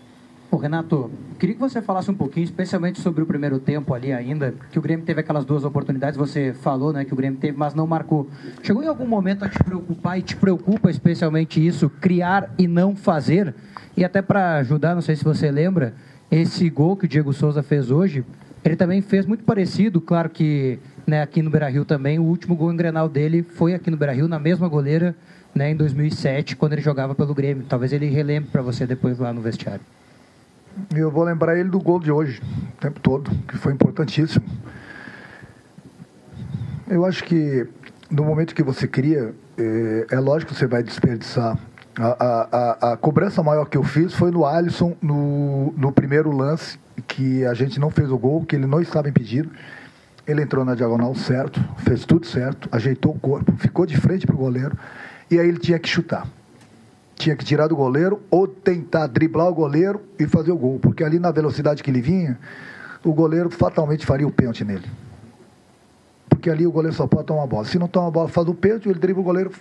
Ô, 0.52 0.56
Renato, 0.56 1.08
queria 1.38 1.54
que 1.54 1.60
você 1.60 1.80
falasse 1.80 2.10
um 2.10 2.14
pouquinho, 2.14 2.42
especialmente 2.42 3.00
sobre 3.00 3.22
o 3.22 3.26
primeiro 3.26 3.60
tempo 3.60 3.94
ali 3.94 4.12
ainda, 4.12 4.52
que 4.72 4.80
o 4.80 4.82
Grêmio 4.82 5.06
teve 5.06 5.20
aquelas 5.20 5.44
duas 5.44 5.64
oportunidades, 5.64 6.16
você 6.18 6.52
falou, 6.52 6.92
né, 6.92 7.04
que 7.04 7.12
o 7.12 7.16
Grêmio 7.16 7.38
teve, 7.38 7.56
mas 7.56 7.72
não 7.72 7.86
marcou. 7.86 8.28
Chegou 8.60 8.82
em 8.82 8.88
algum 8.88 9.06
momento 9.06 9.44
a 9.44 9.48
te 9.48 9.62
preocupar 9.62 10.18
e 10.18 10.22
te 10.22 10.34
preocupa 10.34 10.90
especialmente 10.90 11.64
isso, 11.64 11.88
criar 11.88 12.52
e 12.58 12.66
não 12.66 12.96
fazer? 12.96 13.54
E 13.96 14.04
até 14.04 14.20
para 14.20 14.56
ajudar, 14.56 14.96
não 14.96 15.02
sei 15.02 15.14
se 15.14 15.22
você 15.22 15.52
lembra, 15.52 15.94
esse 16.28 16.68
gol 16.68 16.96
que 16.96 17.04
o 17.04 17.08
Diego 17.08 17.32
Souza 17.32 17.62
fez 17.62 17.88
hoje, 17.92 18.24
ele 18.64 18.74
também 18.74 19.00
fez 19.00 19.26
muito 19.26 19.44
parecido, 19.44 20.00
claro 20.00 20.28
que 20.28 20.80
né, 21.06 21.22
aqui 21.22 21.42
no 21.42 21.50
Beira-Rio 21.50 21.84
também, 21.84 22.18
o 22.18 22.24
último 22.24 22.56
gol 22.56 22.72
em 22.72 22.76
Grenal 22.76 23.08
dele 23.08 23.44
foi 23.44 23.72
aqui 23.72 23.88
no 23.88 23.96
Beira-Rio, 23.96 24.26
na 24.26 24.38
mesma 24.38 24.66
goleira, 24.66 25.14
né, 25.54 25.70
em 25.70 25.76
2007, 25.76 26.56
quando 26.56 26.74
ele 26.74 26.82
jogava 26.82 27.14
pelo 27.14 27.34
Grêmio. 27.34 27.64
Talvez 27.68 27.92
ele 27.92 28.06
relembre 28.06 28.50
para 28.50 28.62
você 28.62 28.86
depois 28.86 29.18
lá 29.18 29.32
no 29.32 29.40
vestiário. 29.40 29.82
Eu 30.94 31.10
vou 31.10 31.24
lembrar 31.24 31.58
ele 31.58 31.68
do 31.68 31.80
gol 31.80 31.98
de 31.98 32.12
hoje, 32.12 32.40
o 32.40 32.80
tempo 32.80 33.00
todo, 33.00 33.30
que 33.48 33.56
foi 33.56 33.72
importantíssimo. 33.72 34.44
Eu 36.88 37.04
acho 37.04 37.24
que 37.24 37.66
no 38.10 38.24
momento 38.24 38.54
que 38.54 38.62
você 38.62 38.86
cria, 38.86 39.34
é, 39.56 40.06
é 40.10 40.20
lógico 40.20 40.52
que 40.52 40.58
você 40.58 40.66
vai 40.66 40.82
desperdiçar. 40.82 41.58
A, 41.98 42.88
a, 42.88 42.92
a, 42.92 42.96
cobrança 42.96 43.42
maior 43.42 43.66
que 43.66 43.76
eu 43.76 43.82
fiz 43.82 44.14
foi 44.14 44.30
no 44.30 44.46
Alisson, 44.46 44.96
no, 45.02 45.74
no 45.76 45.92
primeiro 45.92 46.30
lance, 46.30 46.78
que 47.06 47.44
a 47.44 47.52
gente 47.52 47.78
não 47.78 47.90
fez 47.90 48.10
o 48.10 48.18
gol, 48.18 48.44
que 48.44 48.56
ele 48.56 48.66
não 48.66 48.80
estava 48.80 49.08
impedido. 49.08 49.50
Ele 50.26 50.42
entrou 50.42 50.64
na 50.64 50.74
diagonal 50.74 51.14
certo, 51.14 51.62
fez 51.78 52.04
tudo 52.04 52.26
certo, 52.26 52.68
ajeitou 52.70 53.12
o 53.12 53.18
corpo, 53.18 53.52
ficou 53.56 53.84
de 53.84 53.96
frente 53.96 54.26
para 54.26 54.34
o 54.34 54.38
goleiro, 54.38 54.76
e 55.30 55.38
aí 55.38 55.48
ele 55.48 55.58
tinha 55.58 55.78
que 55.78 55.88
chutar 55.88 56.26
tinha 57.20 57.36
que 57.36 57.44
tirar 57.44 57.66
do 57.66 57.76
goleiro 57.76 58.22
ou 58.30 58.48
tentar 58.48 59.06
driblar 59.06 59.46
o 59.46 59.54
goleiro 59.54 60.00
e 60.18 60.26
fazer 60.26 60.50
o 60.52 60.56
gol, 60.56 60.78
porque 60.80 61.04
ali 61.04 61.18
na 61.18 61.30
velocidade 61.30 61.82
que 61.82 61.90
ele 61.90 62.00
vinha, 62.00 62.38
o 63.04 63.12
goleiro 63.12 63.50
fatalmente 63.50 64.06
faria 64.06 64.26
o 64.26 64.32
pênalti 64.32 64.64
nele. 64.64 64.88
Porque 66.30 66.48
ali 66.48 66.66
o 66.66 66.72
goleiro 66.72 66.96
só 66.96 67.06
pode 67.06 67.26
tomar 67.26 67.42
a 67.42 67.46
bola. 67.46 67.66
Se 67.66 67.78
não 67.78 67.86
toma 67.86 68.08
a 68.08 68.10
bola, 68.10 68.28
faz 68.28 68.48
o 68.48 68.54
pênalti, 68.54 68.88
ele 68.88 68.98
dribla 68.98 69.20
o 69.20 69.24
goleiro 69.24 69.52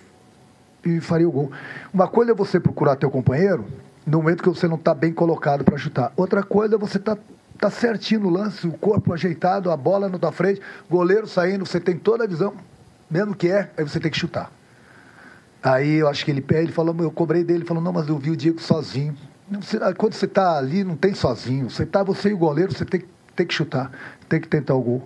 e 0.85 1.01
faria 1.01 1.27
o 1.27 1.31
gol. 1.31 1.51
Uma 1.93 2.07
coisa 2.07 2.31
é 2.31 2.33
você 2.33 2.61
procurar 2.61 2.95
teu 2.95 3.11
companheiro 3.11 3.65
no 4.05 4.19
momento 4.19 4.41
que 4.41 4.49
você 4.49 4.65
não 4.65 4.77
está 4.77 4.93
bem 4.93 5.11
colocado 5.11 5.65
para 5.65 5.77
chutar. 5.77 6.13
Outra 6.15 6.41
coisa 6.41 6.75
é 6.75 6.77
você 6.77 6.97
estar 6.97 7.17
tá, 7.17 7.21
tá 7.59 7.69
certinho 7.69 8.21
no 8.21 8.29
lance, 8.29 8.65
o 8.65 8.71
corpo 8.71 9.13
ajeitado, 9.13 9.69
a 9.69 9.75
bola 9.75 10.07
na 10.07 10.17
tua 10.17 10.31
frente, 10.31 10.61
goleiro 10.89 11.27
saindo, 11.27 11.65
você 11.65 11.79
tem 11.79 11.97
toda 11.97 12.23
a 12.23 12.27
visão, 12.27 12.53
mesmo 13.11 13.35
que 13.35 13.49
é, 13.49 13.69
aí 13.77 13.83
você 13.83 13.99
tem 13.99 14.09
que 14.09 14.17
chutar. 14.17 14.49
Aí 15.61 15.95
eu 15.95 16.07
acho 16.07 16.23
que 16.23 16.31
ele 16.31 16.41
pede, 16.41 16.63
ele 16.63 16.71
falou, 16.71 16.95
eu 16.99 17.11
cobrei 17.11 17.43
dele, 17.43 17.59
ele 17.59 17.65
falou, 17.65 17.83
não, 17.83 17.91
mas 17.91 18.07
eu 18.07 18.17
vi 18.17 18.31
o 18.31 18.37
Diego 18.37 18.61
sozinho. 18.61 19.15
Quando 19.97 20.13
você 20.13 20.25
está 20.25 20.57
ali, 20.57 20.83
não 20.83 20.95
tem 20.95 21.13
sozinho. 21.13 21.69
Você 21.69 21.83
está, 21.83 22.03
você 22.03 22.29
e 22.29 22.33
o 22.33 22.37
goleiro, 22.37 22.71
você 22.71 22.85
tem, 22.85 23.03
tem 23.35 23.45
que 23.45 23.53
chutar, 23.53 23.91
tem 24.27 24.39
que 24.39 24.47
tentar 24.47 24.75
o 24.75 24.81
gol. 24.81 25.03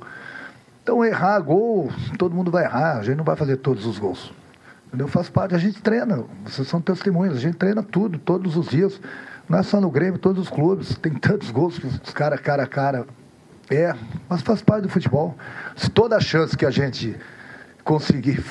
Então 0.84 1.04
errar 1.04 1.40
gol, 1.40 1.90
todo 2.18 2.36
mundo 2.36 2.52
vai 2.52 2.66
errar, 2.66 3.00
a 3.00 3.04
gente 3.04 3.16
não 3.16 3.24
vai 3.24 3.36
fazer 3.36 3.58
todos 3.58 3.86
os 3.86 3.98
gols. 3.98 4.34
Entendeu? 4.88 5.08
Faz 5.08 5.30
parte, 5.30 5.56
a 5.56 5.58
gente 5.58 5.82
treina, 5.82 6.24
vocês 6.46 6.68
são 6.68 6.82
testemunhas, 6.82 7.38
a 7.38 7.40
gente 7.40 7.56
treina 7.56 7.82
tudo, 7.82 8.20
todos 8.20 8.56
os 8.58 8.68
dias. 8.68 9.00
Não 9.50 9.58
é 9.58 9.64
só 9.64 9.82
no 9.82 9.90
Grêmio, 9.90 10.20
todos 10.20 10.44
os 10.44 10.50
clubes, 10.50 10.96
tem 10.98 11.14
tantos 11.14 11.50
gols 11.50 11.80
que 11.80 11.88
os 11.88 12.14
cara 12.14 12.36
a 12.36 12.68
cara. 12.68 13.08
É, 13.72 13.96
mas 14.30 14.42
faz 14.42 14.62
parte 14.62 14.84
do 14.84 14.90
futebol. 14.90 15.36
Se 15.76 15.90
toda 15.90 16.18
a 16.18 16.20
chance 16.20 16.56
que 16.56 16.66
a 16.66 16.70
gente 16.70 17.16
conseguir 17.84 18.44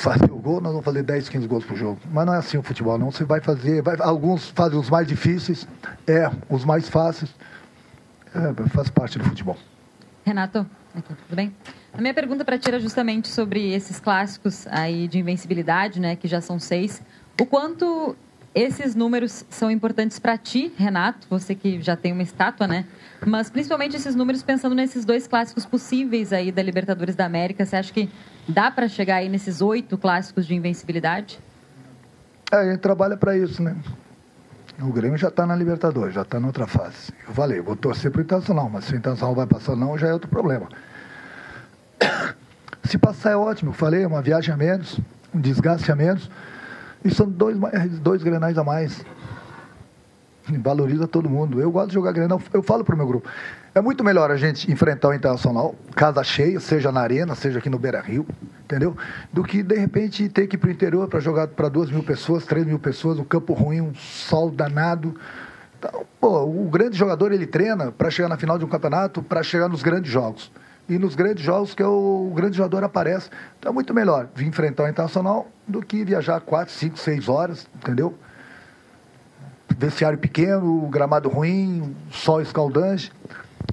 fazer 0.00 0.30
o 0.30 0.36
gol, 0.36 0.60
nós 0.60 0.72
vamos 0.72 0.84
fazer 0.84 1.02
10, 1.02 1.28
15 1.28 1.46
gols 1.46 1.64
por 1.64 1.76
jogo. 1.76 2.00
Mas 2.10 2.26
não 2.26 2.34
é 2.34 2.38
assim 2.38 2.56
o 2.56 2.62
futebol, 2.62 2.98
não. 2.98 3.10
Você 3.10 3.24
vai 3.24 3.40
fazer, 3.40 3.82
vai, 3.82 3.96
alguns 4.00 4.48
fazem 4.48 4.78
os 4.78 4.88
mais 4.88 5.06
difíceis, 5.06 5.68
é, 6.06 6.30
os 6.48 6.64
mais 6.64 6.88
fáceis. 6.88 7.30
É, 8.34 8.68
faz 8.68 8.88
parte 8.88 9.18
do 9.18 9.24
futebol. 9.24 9.58
Renato, 10.24 10.66
aqui, 10.94 11.14
tudo 11.14 11.36
bem? 11.36 11.54
A 11.92 12.00
minha 12.00 12.14
pergunta 12.14 12.44
para 12.44 12.58
ti 12.58 12.68
era 12.68 12.80
justamente 12.80 13.28
sobre 13.28 13.72
esses 13.72 14.00
clássicos 14.00 14.66
aí 14.68 15.06
de 15.06 15.18
invencibilidade, 15.18 16.00
né, 16.00 16.16
que 16.16 16.28
já 16.28 16.40
são 16.40 16.58
seis. 16.58 17.02
O 17.38 17.44
quanto 17.44 18.16
esses 18.54 18.94
números 18.94 19.44
são 19.50 19.70
importantes 19.70 20.18
para 20.18 20.38
ti, 20.38 20.72
Renato, 20.76 21.26
você 21.28 21.54
que 21.54 21.82
já 21.82 21.96
tem 21.96 22.12
uma 22.12 22.22
estátua, 22.22 22.66
né? 22.66 22.86
Mas 23.26 23.50
principalmente 23.50 23.96
esses 23.96 24.14
números 24.14 24.42
pensando 24.42 24.74
nesses 24.74 25.04
dois 25.04 25.26
clássicos 25.26 25.66
possíveis 25.66 26.32
aí 26.32 26.50
da 26.50 26.62
Libertadores 26.62 27.14
da 27.14 27.26
América, 27.26 27.66
você 27.66 27.76
acha 27.76 27.92
que 27.92 28.08
dá 28.48 28.70
para 28.70 28.88
chegar 28.88 29.16
aí 29.16 29.28
nesses 29.28 29.60
oito 29.60 29.98
clássicos 29.98 30.46
de 30.46 30.54
invencibilidade? 30.54 31.38
É, 32.50 32.56
a 32.56 32.64
gente 32.64 32.80
trabalha 32.80 33.16
para 33.16 33.36
isso, 33.36 33.62
né? 33.62 33.76
O 34.80 34.90
Grêmio 34.90 35.18
já 35.18 35.28
está 35.28 35.46
na 35.46 35.54
Libertadores, 35.54 36.14
já 36.14 36.22
está 36.22 36.40
na 36.40 36.46
outra 36.46 36.66
fase. 36.66 37.12
Eu 37.28 37.34
falei, 37.34 37.60
vou 37.60 37.76
torcer 37.76 38.10
para 38.10 38.20
o 38.20 38.22
Internacional, 38.22 38.70
mas 38.70 38.86
se 38.86 38.94
o 38.94 38.96
Internacional 38.96 39.34
vai 39.34 39.46
passar 39.46 39.76
não, 39.76 39.98
já 39.98 40.08
é 40.08 40.12
outro 40.12 40.28
problema. 40.28 40.68
Se 42.82 42.96
passar 42.96 43.32
é 43.32 43.36
ótimo, 43.36 43.70
eu 43.70 43.74
falei, 43.74 44.02
é 44.02 44.06
uma 44.06 44.22
viagem 44.22 44.52
a 44.52 44.56
menos, 44.56 44.98
um 45.32 45.40
desgaste 45.40 45.92
a 45.92 45.94
menos, 45.94 46.28
e 47.04 47.10
são 47.14 47.28
dois, 47.28 47.56
dois 48.00 48.22
grenais 48.22 48.58
a 48.58 48.64
mais 48.64 49.04
valoriza 50.62 51.06
todo 51.06 51.28
mundo. 51.28 51.60
Eu 51.60 51.70
gosto 51.70 51.88
de 51.88 51.94
jogar 51.94 52.12
Grenal, 52.12 52.40
eu 52.52 52.62
falo 52.62 52.84
para 52.84 52.94
o 52.94 52.98
meu 52.98 53.06
grupo. 53.06 53.28
É 53.74 53.80
muito 53.80 54.02
melhor 54.02 54.30
a 54.30 54.36
gente 54.36 54.70
enfrentar 54.70 55.08
o 55.08 55.14
Internacional, 55.14 55.74
casa 55.94 56.24
cheia, 56.24 56.58
seja 56.58 56.90
na 56.90 57.00
Arena, 57.00 57.34
seja 57.36 57.60
aqui 57.60 57.70
no 57.70 57.78
Beira 57.78 58.00
Rio, 58.00 58.26
entendeu? 58.64 58.96
Do 59.32 59.44
que, 59.44 59.62
de 59.62 59.76
repente, 59.76 60.28
ter 60.28 60.48
que 60.48 60.56
ir 60.56 60.58
para 60.58 60.68
o 60.68 60.72
interior 60.72 61.06
para 61.08 61.20
jogar 61.20 61.46
para 61.48 61.68
duas 61.68 61.90
mil 61.90 62.02
pessoas, 62.02 62.44
três 62.44 62.66
mil 62.66 62.80
pessoas, 62.80 63.18
um 63.18 63.24
campo 63.24 63.52
ruim, 63.52 63.80
um 63.80 63.94
sol 63.94 64.50
danado. 64.50 65.14
Então, 65.78 66.04
pô, 66.20 66.42
o 66.42 66.68
grande 66.68 66.98
jogador, 66.98 67.30
ele 67.32 67.46
treina 67.46 67.92
para 67.92 68.10
chegar 68.10 68.28
na 68.28 68.36
final 68.36 68.58
de 68.58 68.64
um 68.64 68.68
campeonato, 68.68 69.22
para 69.22 69.42
chegar 69.42 69.68
nos 69.68 69.82
grandes 69.82 70.10
jogos. 70.10 70.50
E 70.88 70.98
nos 70.98 71.14
grandes 71.14 71.44
jogos 71.44 71.72
que 71.72 71.82
é 71.82 71.86
o, 71.86 72.28
o 72.32 72.34
grande 72.34 72.56
jogador 72.56 72.82
aparece. 72.82 73.30
Então 73.58 73.70
é 73.70 73.72
muito 73.72 73.94
melhor 73.94 74.28
vir 74.34 74.48
enfrentar 74.48 74.82
o 74.82 74.88
Internacional 74.88 75.46
do 75.66 75.80
que 75.80 76.04
viajar 76.04 76.40
quatro, 76.40 76.74
cinco, 76.74 76.98
seis 76.98 77.28
horas, 77.28 77.68
entendeu? 77.76 78.18
Vestiário 79.80 80.18
pequeno, 80.18 80.86
gramado 80.88 81.28
ruim, 81.28 81.96
sol 82.10 82.40
escaldante. 82.40 83.10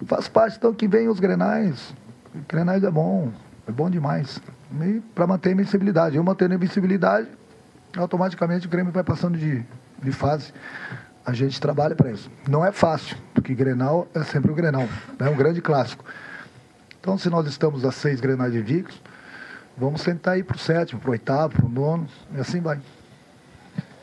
Faz 0.05 0.27
parte, 0.27 0.57
então, 0.57 0.73
que 0.73 0.87
vem 0.87 1.09
os 1.09 1.19
grenais. 1.19 1.93
Grenais 2.47 2.83
é 2.83 2.89
bom, 2.89 3.31
é 3.67 3.71
bom 3.71 3.89
demais. 3.89 4.39
Para 5.13 5.27
manter 5.27 5.49
a 5.49 5.51
invencibilidade. 5.51 6.15
Eu 6.15 6.23
mantendo 6.23 6.53
a 6.53 6.55
invencibilidade, 6.55 7.27
automaticamente 7.95 8.67
o 8.67 8.69
Grêmio 8.69 8.91
vai 8.91 9.03
passando 9.03 9.37
de, 9.37 9.65
de 10.01 10.11
fase. 10.11 10.53
A 11.25 11.33
gente 11.33 11.59
trabalha 11.59 11.93
para 11.93 12.11
isso. 12.11 12.31
Não 12.47 12.65
é 12.65 12.71
fácil, 12.71 13.17
porque 13.33 13.53
Grenal 13.53 14.07
é 14.13 14.23
sempre 14.23 14.49
o 14.49 14.55
Grenal. 14.55 14.87
É 15.19 15.29
um 15.29 15.35
grande 15.35 15.61
clássico. 15.61 16.05
Então, 17.01 17.17
se 17.17 17.29
nós 17.29 17.45
estamos 17.47 17.83
a 17.83 17.91
seis 17.91 18.21
Grenais 18.21 18.55
invictos, 18.55 19.01
vamos 19.77 20.01
tentar 20.03 20.37
ir 20.37 20.43
para 20.43 20.55
o 20.55 20.59
sétimo, 20.59 21.01
para 21.01 21.09
o 21.09 21.11
oitavo, 21.11 21.55
para 21.55 21.65
o 21.65 21.69
nono, 21.69 22.07
e 22.33 22.39
assim 22.39 22.61
vai. 22.61 22.79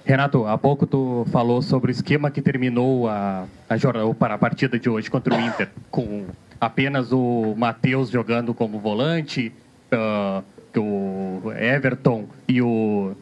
Renato, 0.04 0.46
há 0.46 0.58
pouco 0.58 0.86
tu 0.86 1.26
falou 1.32 1.62
sobre 1.62 1.90
o 1.90 1.92
esquema 1.92 2.30
que 2.30 2.42
terminou 2.42 3.08
a, 3.08 3.46
a, 3.66 4.14
para 4.14 4.34
a 4.34 4.38
partida 4.38 4.78
de 4.78 4.90
hoje 4.90 5.10
contra 5.10 5.34
o 5.34 5.40
Inter, 5.40 5.70
com 5.90 6.26
apenas 6.60 7.10
o 7.10 7.54
Matheus 7.56 8.10
jogando 8.10 8.52
como 8.52 8.78
volante, 8.78 9.50
uh, 9.90 10.44
o 10.78 11.50
Everton 11.52 12.26
e 12.46 12.60
o, 12.60 13.12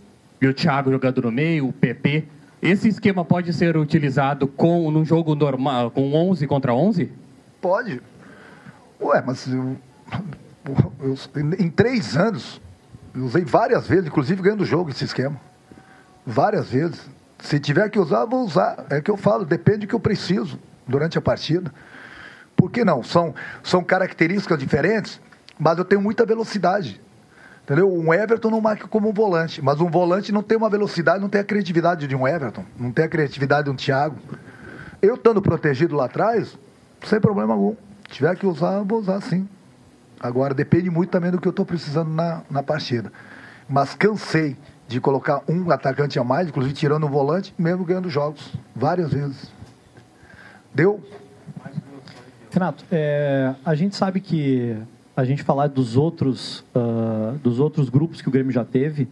e 0.40 0.46
o 0.48 0.52
Thiago 0.52 0.90
jogando 0.90 1.22
no 1.22 1.30
meio, 1.30 1.68
o 1.68 1.72
PP. 1.72 2.24
Esse 2.60 2.88
esquema 2.88 3.24
pode 3.24 3.52
ser 3.52 3.76
utilizado 3.76 4.48
com 4.48 4.90
num 4.90 5.04
jogo 5.04 5.36
normal, 5.36 5.88
com 5.92 6.12
11 6.12 6.48
contra 6.48 6.74
11? 6.74 7.12
Pode. 7.60 8.02
Ué, 9.00 9.22
mas 9.24 9.46
eu, 9.46 9.76
eu, 11.00 11.16
em 11.60 11.70
três 11.70 12.16
anos, 12.16 12.60
eu 13.14 13.22
usei 13.22 13.44
várias 13.44 13.86
vezes, 13.86 14.06
inclusive 14.06 14.42
ganhando 14.42 14.62
o 14.62 14.66
jogo 14.66 14.90
esse 14.90 15.04
esquema 15.04 15.51
várias 16.26 16.70
vezes. 16.70 17.08
Se 17.38 17.58
tiver 17.58 17.88
que 17.90 17.98
usar, 17.98 18.24
vou 18.24 18.44
usar. 18.44 18.86
É 18.88 19.00
que 19.00 19.10
eu 19.10 19.16
falo, 19.16 19.44
depende 19.44 19.80
do 19.80 19.86
que 19.86 19.94
eu 19.94 20.00
preciso 20.00 20.58
durante 20.86 21.18
a 21.18 21.20
partida. 21.20 21.72
Por 22.56 22.70
que 22.70 22.84
não? 22.84 23.02
São, 23.02 23.34
são 23.62 23.82
características 23.82 24.58
diferentes, 24.58 25.20
mas 25.58 25.78
eu 25.78 25.84
tenho 25.84 26.00
muita 26.00 26.24
velocidade. 26.24 27.00
Entendeu? 27.64 27.92
Um 27.92 28.12
Everton 28.12 28.50
não 28.50 28.60
marca 28.60 28.88
como 28.88 29.08
um 29.08 29.12
volante, 29.12 29.62
mas 29.62 29.80
um 29.80 29.88
volante 29.88 30.32
não 30.32 30.42
tem 30.42 30.58
uma 30.58 30.68
velocidade, 30.68 31.20
não 31.20 31.28
tem 31.28 31.40
a 31.40 31.44
criatividade 31.44 32.06
de 32.06 32.14
um 32.14 32.26
Everton, 32.26 32.64
não 32.78 32.90
tem 32.90 33.04
a 33.04 33.08
criatividade 33.08 33.64
de 33.64 33.70
um 33.70 33.76
Thiago. 33.76 34.16
Eu 35.00 35.14
estando 35.14 35.40
protegido 35.40 35.96
lá 35.96 36.06
atrás, 36.06 36.58
sem 37.04 37.20
problema 37.20 37.54
algum. 37.54 37.74
Se 38.06 38.16
tiver 38.16 38.36
que 38.36 38.46
usar, 38.46 38.82
vou 38.82 38.98
usar 38.98 39.20
sim. 39.20 39.48
Agora 40.20 40.54
depende 40.54 40.90
muito 40.90 41.10
também 41.10 41.30
do 41.30 41.40
que 41.40 41.48
eu 41.48 41.50
estou 41.50 41.64
precisando 41.64 42.10
na, 42.10 42.42
na 42.50 42.62
partida. 42.62 43.12
Mas 43.68 43.94
cansei 43.94 44.56
de 44.88 45.00
colocar 45.00 45.42
um 45.48 45.70
atacante 45.70 46.18
a 46.18 46.24
mais, 46.24 46.48
inclusive 46.48 46.74
tirando 46.74 47.04
o 47.04 47.08
volante, 47.08 47.54
mesmo 47.58 47.84
ganhando 47.84 48.10
jogos, 48.10 48.52
várias 48.74 49.12
vezes. 49.12 49.50
Deu? 50.74 51.00
Renato, 52.50 52.84
é, 52.90 53.54
a 53.64 53.74
gente 53.74 53.96
sabe 53.96 54.20
que 54.20 54.76
a 55.16 55.24
gente 55.24 55.42
falar 55.42 55.68
dos 55.68 55.96
outros, 55.96 56.60
uh, 56.74 57.38
dos 57.42 57.60
outros 57.60 57.88
grupos 57.88 58.20
que 58.20 58.28
o 58.28 58.30
Grêmio 58.30 58.52
já 58.52 58.64
teve, 58.64 59.08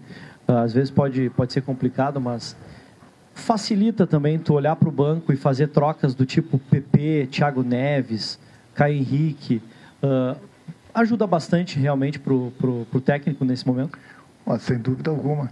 uh, 0.48 0.52
às 0.58 0.72
vezes 0.72 0.90
pode, 0.90 1.30
pode 1.30 1.52
ser 1.52 1.62
complicado, 1.62 2.20
mas 2.20 2.56
facilita 3.34 4.06
também 4.06 4.38
tu 4.38 4.54
olhar 4.54 4.76
para 4.76 4.88
o 4.88 4.92
banco 4.92 5.32
e 5.32 5.36
fazer 5.36 5.68
trocas 5.68 6.14
do 6.14 6.26
tipo 6.26 6.58
PP, 6.58 7.28
Thiago 7.30 7.62
Neves, 7.62 8.38
Caio 8.74 8.96
Henrique. 8.96 9.62
Uh, 10.02 10.38
ajuda 10.94 11.26
bastante 11.26 11.78
realmente 11.78 12.18
para 12.18 12.32
o 12.34 13.00
técnico 13.04 13.44
nesse 13.44 13.66
momento? 13.66 13.98
Mas, 14.50 14.62
sem 14.62 14.78
dúvida 14.78 15.10
alguma. 15.10 15.48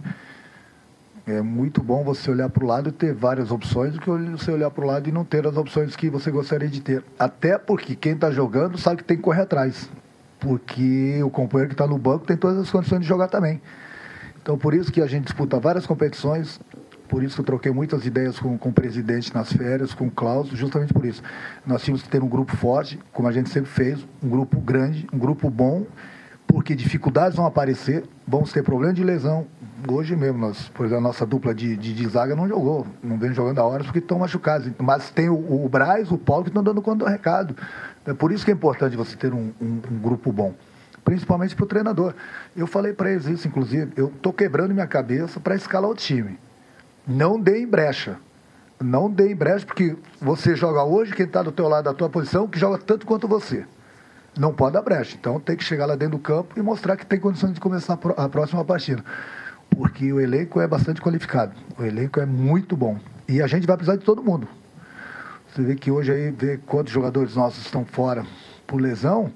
É 1.25 1.41
muito 1.41 1.81
bom 1.81 2.03
você 2.03 2.29
olhar 2.29 2.49
para 2.49 2.63
o 2.65 2.67
lado 2.67 2.89
e 2.89 2.91
ter 2.91 3.13
várias 3.13 3.49
opções 3.49 3.93
do 3.93 4.01
que 4.01 4.09
você 4.09 4.51
olhar 4.51 4.69
para 4.69 4.83
o 4.83 4.87
lado 4.87 5.07
e 5.07 5.11
não 5.11 5.23
ter 5.23 5.47
as 5.47 5.55
opções 5.55 5.95
que 5.95 6.09
você 6.09 6.29
gostaria 6.29 6.67
de 6.67 6.81
ter. 6.81 7.01
Até 7.17 7.57
porque 7.57 7.95
quem 7.95 8.13
está 8.13 8.29
jogando 8.29 8.77
sabe 8.77 8.97
que 8.97 9.03
tem 9.05 9.15
que 9.15 9.23
correr 9.23 9.43
atrás. 9.43 9.89
Porque 10.37 11.21
o 11.23 11.29
companheiro 11.29 11.69
que 11.69 11.75
está 11.75 11.87
no 11.87 11.97
banco 11.97 12.25
tem 12.25 12.35
todas 12.35 12.57
as 12.57 12.69
condições 12.69 12.99
de 12.99 13.07
jogar 13.07 13.29
também. 13.29 13.61
Então, 14.41 14.57
por 14.57 14.73
isso 14.73 14.91
que 14.91 15.01
a 15.01 15.07
gente 15.07 15.25
disputa 15.25 15.57
várias 15.59 15.85
competições, 15.85 16.59
por 17.07 17.23
isso 17.23 17.35
que 17.35 17.41
eu 17.41 17.45
troquei 17.45 17.71
muitas 17.71 18.05
ideias 18.05 18.37
com, 18.37 18.57
com 18.57 18.67
o 18.67 18.73
presidente 18.73 19.33
nas 19.33 19.53
férias, 19.53 19.93
com 19.93 20.07
o 20.07 20.11
Klaus, 20.11 20.49
justamente 20.49 20.93
por 20.93 21.05
isso. 21.05 21.23
Nós 21.65 21.83
tínhamos 21.83 22.03
que 22.03 22.09
ter 22.09 22.21
um 22.21 22.27
grupo 22.27 22.57
forte, 22.57 22.99
como 23.13 23.29
a 23.29 23.31
gente 23.31 23.49
sempre 23.49 23.69
fez, 23.69 24.05
um 24.21 24.27
grupo 24.27 24.59
grande, 24.59 25.07
um 25.13 25.17
grupo 25.17 25.49
bom, 25.49 25.85
porque 26.49 26.75
dificuldades 26.75 27.37
vão 27.37 27.45
aparecer, 27.45 28.03
vamos 28.27 28.51
ter 28.51 28.63
problema 28.63 28.91
de 28.91 29.03
lesão. 29.03 29.45
Hoje 29.87 30.15
mesmo, 30.15 30.39
nós, 30.39 30.67
por 30.69 30.83
exemplo, 30.83 31.05
a 31.05 31.07
nossa 31.07 31.23
dupla 31.23 31.53
de, 31.53 31.77
de, 31.77 31.93
de 31.93 32.07
zaga 32.07 32.35
não 32.35 32.47
jogou, 32.47 32.87
não 33.03 33.19
vem 33.19 33.31
jogando 33.31 33.59
a 33.59 33.63
horas 33.63 33.85
porque 33.85 33.99
estão 33.99 34.17
machucados. 34.17 34.71
Mas 34.79 35.11
tem 35.11 35.29
o, 35.29 35.63
o 35.63 35.69
Braz, 35.69 36.11
o 36.11 36.17
Paulo 36.17 36.43
que 36.43 36.49
estão 36.49 36.63
dando 36.63 36.81
conta 36.81 37.05
do 37.05 37.09
recado. 37.09 37.55
É 38.03 38.15
por 38.15 38.31
isso 38.31 38.43
que 38.43 38.49
é 38.49 38.53
importante 38.55 38.97
você 38.97 39.15
ter 39.15 39.31
um, 39.31 39.53
um, 39.61 39.79
um 39.91 39.99
grupo 40.01 40.31
bom, 40.31 40.55
principalmente 41.05 41.55
para 41.55 41.65
o 41.65 41.67
treinador. 41.67 42.15
Eu 42.57 42.65
falei 42.65 42.93
para 42.93 43.11
eles 43.11 43.27
isso, 43.27 43.47
inclusive, 43.47 43.91
eu 43.95 44.07
estou 44.07 44.33
quebrando 44.33 44.73
minha 44.73 44.87
cabeça 44.87 45.39
para 45.39 45.53
escalar 45.53 45.89
o 45.89 45.95
time. 45.95 46.39
Não 47.07 47.39
dê 47.39 47.61
em 47.61 47.67
brecha. 47.67 48.17
Não 48.81 49.09
dê 49.09 49.31
em 49.31 49.35
brecha, 49.35 49.67
porque 49.67 49.95
você 50.19 50.55
joga 50.55 50.83
hoje, 50.83 51.13
quem 51.13 51.27
está 51.27 51.43
do 51.43 51.51
teu 51.51 51.67
lado 51.67 51.83
da 51.85 51.93
tua 51.93 52.09
posição, 52.09 52.47
que 52.47 52.57
joga 52.57 52.79
tanto 52.79 53.05
quanto 53.05 53.27
você 53.27 53.65
não 54.37 54.53
pode 54.53 54.73
dar 54.73 54.81
brecha. 54.81 55.15
Então 55.19 55.39
tem 55.39 55.55
que 55.55 55.63
chegar 55.63 55.85
lá 55.85 55.95
dentro 55.95 56.17
do 56.17 56.21
campo 56.21 56.57
e 56.57 56.61
mostrar 56.61 56.95
que 56.97 57.05
tem 57.05 57.19
condições 57.19 57.53
de 57.53 57.59
começar 57.59 57.97
a 58.17 58.29
próxima 58.29 58.63
partida. 58.63 59.03
Porque 59.69 60.11
o 60.11 60.19
elenco 60.19 60.59
é 60.59 60.67
bastante 60.67 61.01
qualificado. 61.01 61.53
O 61.77 61.83
elenco 61.83 62.19
é 62.19 62.25
muito 62.25 62.75
bom. 62.75 62.97
E 63.27 63.41
a 63.41 63.47
gente 63.47 63.67
vai 63.67 63.77
precisar 63.77 63.97
de 63.97 64.03
todo 64.03 64.23
mundo. 64.23 64.47
Você 65.47 65.61
vê 65.61 65.75
que 65.75 65.91
hoje 65.91 66.11
aí, 66.11 66.31
vê 66.31 66.57
quantos 66.57 66.91
jogadores 66.91 67.35
nossos 67.35 67.65
estão 67.65 67.85
fora 67.85 68.25
por 68.65 68.81
lesão. 68.81 69.31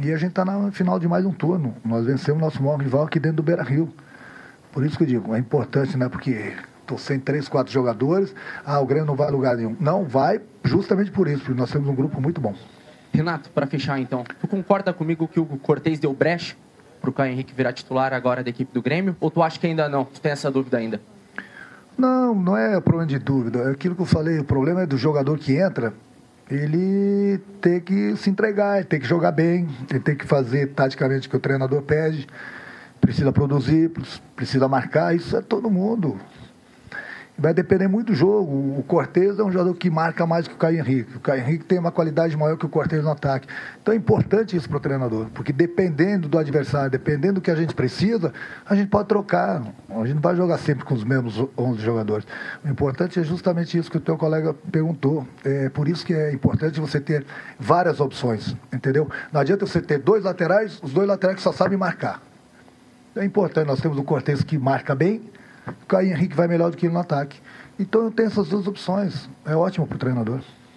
E 0.00 0.12
a 0.12 0.16
gente 0.16 0.30
está 0.30 0.44
na 0.44 0.70
final 0.70 0.98
de 0.98 1.08
mais 1.08 1.24
um 1.24 1.32
turno. 1.32 1.74
Nós 1.84 2.06
vencemos 2.06 2.40
nosso 2.40 2.62
maior 2.62 2.78
rival 2.78 3.04
aqui 3.04 3.18
dentro 3.18 3.38
do 3.38 3.42
Beira 3.42 3.62
Rio. 3.62 3.92
Por 4.72 4.84
isso 4.84 4.96
que 4.96 5.04
eu 5.04 5.08
digo, 5.08 5.34
é 5.34 5.38
importante, 5.38 5.96
né? 5.96 6.08
Porque 6.08 6.54
estou 6.80 6.98
sem 6.98 7.18
três, 7.18 7.48
quatro 7.48 7.72
jogadores. 7.72 8.34
Ah, 8.64 8.80
o 8.80 8.86
Grêmio 8.86 9.06
não 9.06 9.16
vai 9.16 9.28
a 9.28 9.30
lugar 9.30 9.56
nenhum. 9.56 9.76
Não 9.80 10.04
vai 10.04 10.40
justamente 10.64 11.10
por 11.10 11.28
isso, 11.28 11.44
porque 11.44 11.58
nós 11.58 11.70
temos 11.70 11.88
um 11.88 11.94
grupo 11.94 12.20
muito 12.20 12.40
bom. 12.40 12.54
Renato, 13.18 13.50
para 13.50 13.66
fechar 13.66 13.98
então, 13.98 14.22
tu 14.40 14.46
concorda 14.46 14.92
comigo 14.92 15.26
que 15.26 15.40
o 15.40 15.44
Cortez 15.44 15.98
deu 15.98 16.12
brecha 16.12 16.54
para 17.00 17.10
o 17.10 17.12
Caio 17.12 17.32
Henrique 17.32 17.52
virar 17.52 17.72
titular 17.72 18.12
agora 18.12 18.44
da 18.44 18.50
equipe 18.50 18.72
do 18.72 18.80
Grêmio? 18.80 19.16
Ou 19.20 19.28
tu 19.28 19.42
acha 19.42 19.58
que 19.58 19.66
ainda 19.66 19.88
não? 19.88 20.04
Tu 20.04 20.20
tem 20.20 20.30
essa 20.30 20.50
dúvida 20.50 20.78
ainda? 20.78 21.00
Não, 21.96 22.32
não 22.32 22.56
é 22.56 22.80
problema 22.80 23.08
de 23.08 23.18
dúvida. 23.18 23.58
É 23.60 23.70
aquilo 23.72 23.96
que 23.96 24.02
eu 24.02 24.06
falei, 24.06 24.38
o 24.38 24.44
problema 24.44 24.82
é 24.82 24.86
do 24.86 24.96
jogador 24.96 25.36
que 25.36 25.56
entra, 25.56 25.92
ele 26.48 27.38
tem 27.60 27.80
que 27.80 28.14
se 28.16 28.30
entregar, 28.30 28.84
tem 28.84 29.00
que 29.00 29.06
jogar 29.06 29.32
bem, 29.32 29.68
ele 29.90 29.98
tem 29.98 30.16
que 30.16 30.24
fazer 30.24 30.68
taticamente 30.68 31.26
o 31.26 31.30
que 31.30 31.36
o 31.36 31.40
treinador 31.40 31.82
pede, 31.82 32.24
precisa 33.00 33.32
produzir, 33.32 33.90
precisa 34.36 34.68
marcar, 34.68 35.14
isso 35.14 35.36
é 35.36 35.42
todo 35.42 35.68
mundo. 35.68 36.16
Vai 37.40 37.54
depender 37.54 37.86
muito 37.86 38.08
do 38.08 38.14
jogo. 38.14 38.50
O 38.76 38.82
Cortez 38.82 39.38
é 39.38 39.44
um 39.44 39.52
jogador 39.52 39.72
que 39.74 39.88
marca 39.88 40.26
mais 40.26 40.48
que 40.48 40.54
o 40.54 40.56
Caio 40.56 40.80
Henrique. 40.80 41.16
O 41.16 41.20
Caio 41.20 41.40
Henrique 41.40 41.64
tem 41.64 41.78
uma 41.78 41.92
qualidade 41.92 42.36
maior 42.36 42.56
que 42.56 42.66
o 42.66 42.68
Cortez 42.68 43.04
no 43.04 43.10
ataque. 43.10 43.46
Então 43.80 43.94
é 43.94 43.96
importante 43.96 44.56
isso 44.56 44.68
para 44.68 44.78
o 44.78 44.80
treinador, 44.80 45.28
porque 45.32 45.52
dependendo 45.52 46.28
do 46.28 46.36
adversário, 46.36 46.90
dependendo 46.90 47.34
do 47.34 47.40
que 47.40 47.50
a 47.50 47.54
gente 47.54 47.76
precisa, 47.76 48.32
a 48.66 48.74
gente 48.74 48.88
pode 48.88 49.06
trocar. 49.06 49.62
A 49.88 50.04
gente 50.04 50.14
não 50.14 50.20
vai 50.20 50.34
jogar 50.34 50.58
sempre 50.58 50.84
com 50.84 50.94
os 50.94 51.04
mesmos 51.04 51.48
11 51.56 51.80
jogadores. 51.80 52.26
O 52.64 52.68
importante 52.68 53.20
é 53.20 53.22
justamente 53.22 53.78
isso 53.78 53.88
que 53.88 53.98
o 53.98 54.00
teu 54.00 54.16
colega 54.16 54.52
perguntou. 54.72 55.24
É 55.44 55.68
por 55.68 55.86
isso 55.86 56.04
que 56.04 56.14
é 56.14 56.32
importante 56.32 56.80
você 56.80 56.98
ter 56.98 57.24
várias 57.56 58.00
opções, 58.00 58.56
entendeu? 58.72 59.08
Não 59.32 59.40
adianta 59.40 59.64
você 59.64 59.80
ter 59.80 59.98
dois 59.98 60.24
laterais, 60.24 60.80
os 60.82 60.92
dois 60.92 61.06
laterais 61.06 61.36
que 61.36 61.42
só 61.42 61.52
sabem 61.52 61.78
marcar. 61.78 62.20
É 63.14 63.24
importante, 63.24 63.68
nós 63.68 63.80
temos 63.80 63.96
o 63.96 64.02
Cortez 64.02 64.42
que 64.42 64.58
marca 64.58 64.92
bem, 64.92 65.22
Caio 65.86 66.10
Henrique 66.10 66.36
vai 66.36 66.48
melhor 66.48 66.70
do 66.70 66.76
que 66.76 66.86
ele 66.86 66.94
no 66.94 67.00
ataque. 67.00 67.40
Então 67.78 68.02
eu 68.02 68.10
tenho 68.10 68.26
essas 68.26 68.48
duas 68.48 68.66
opções. 68.66 69.28
É 69.44 69.54
ótimo 69.54 69.86
para 69.86 69.96
o 69.96 69.98
treinador. 69.98 70.40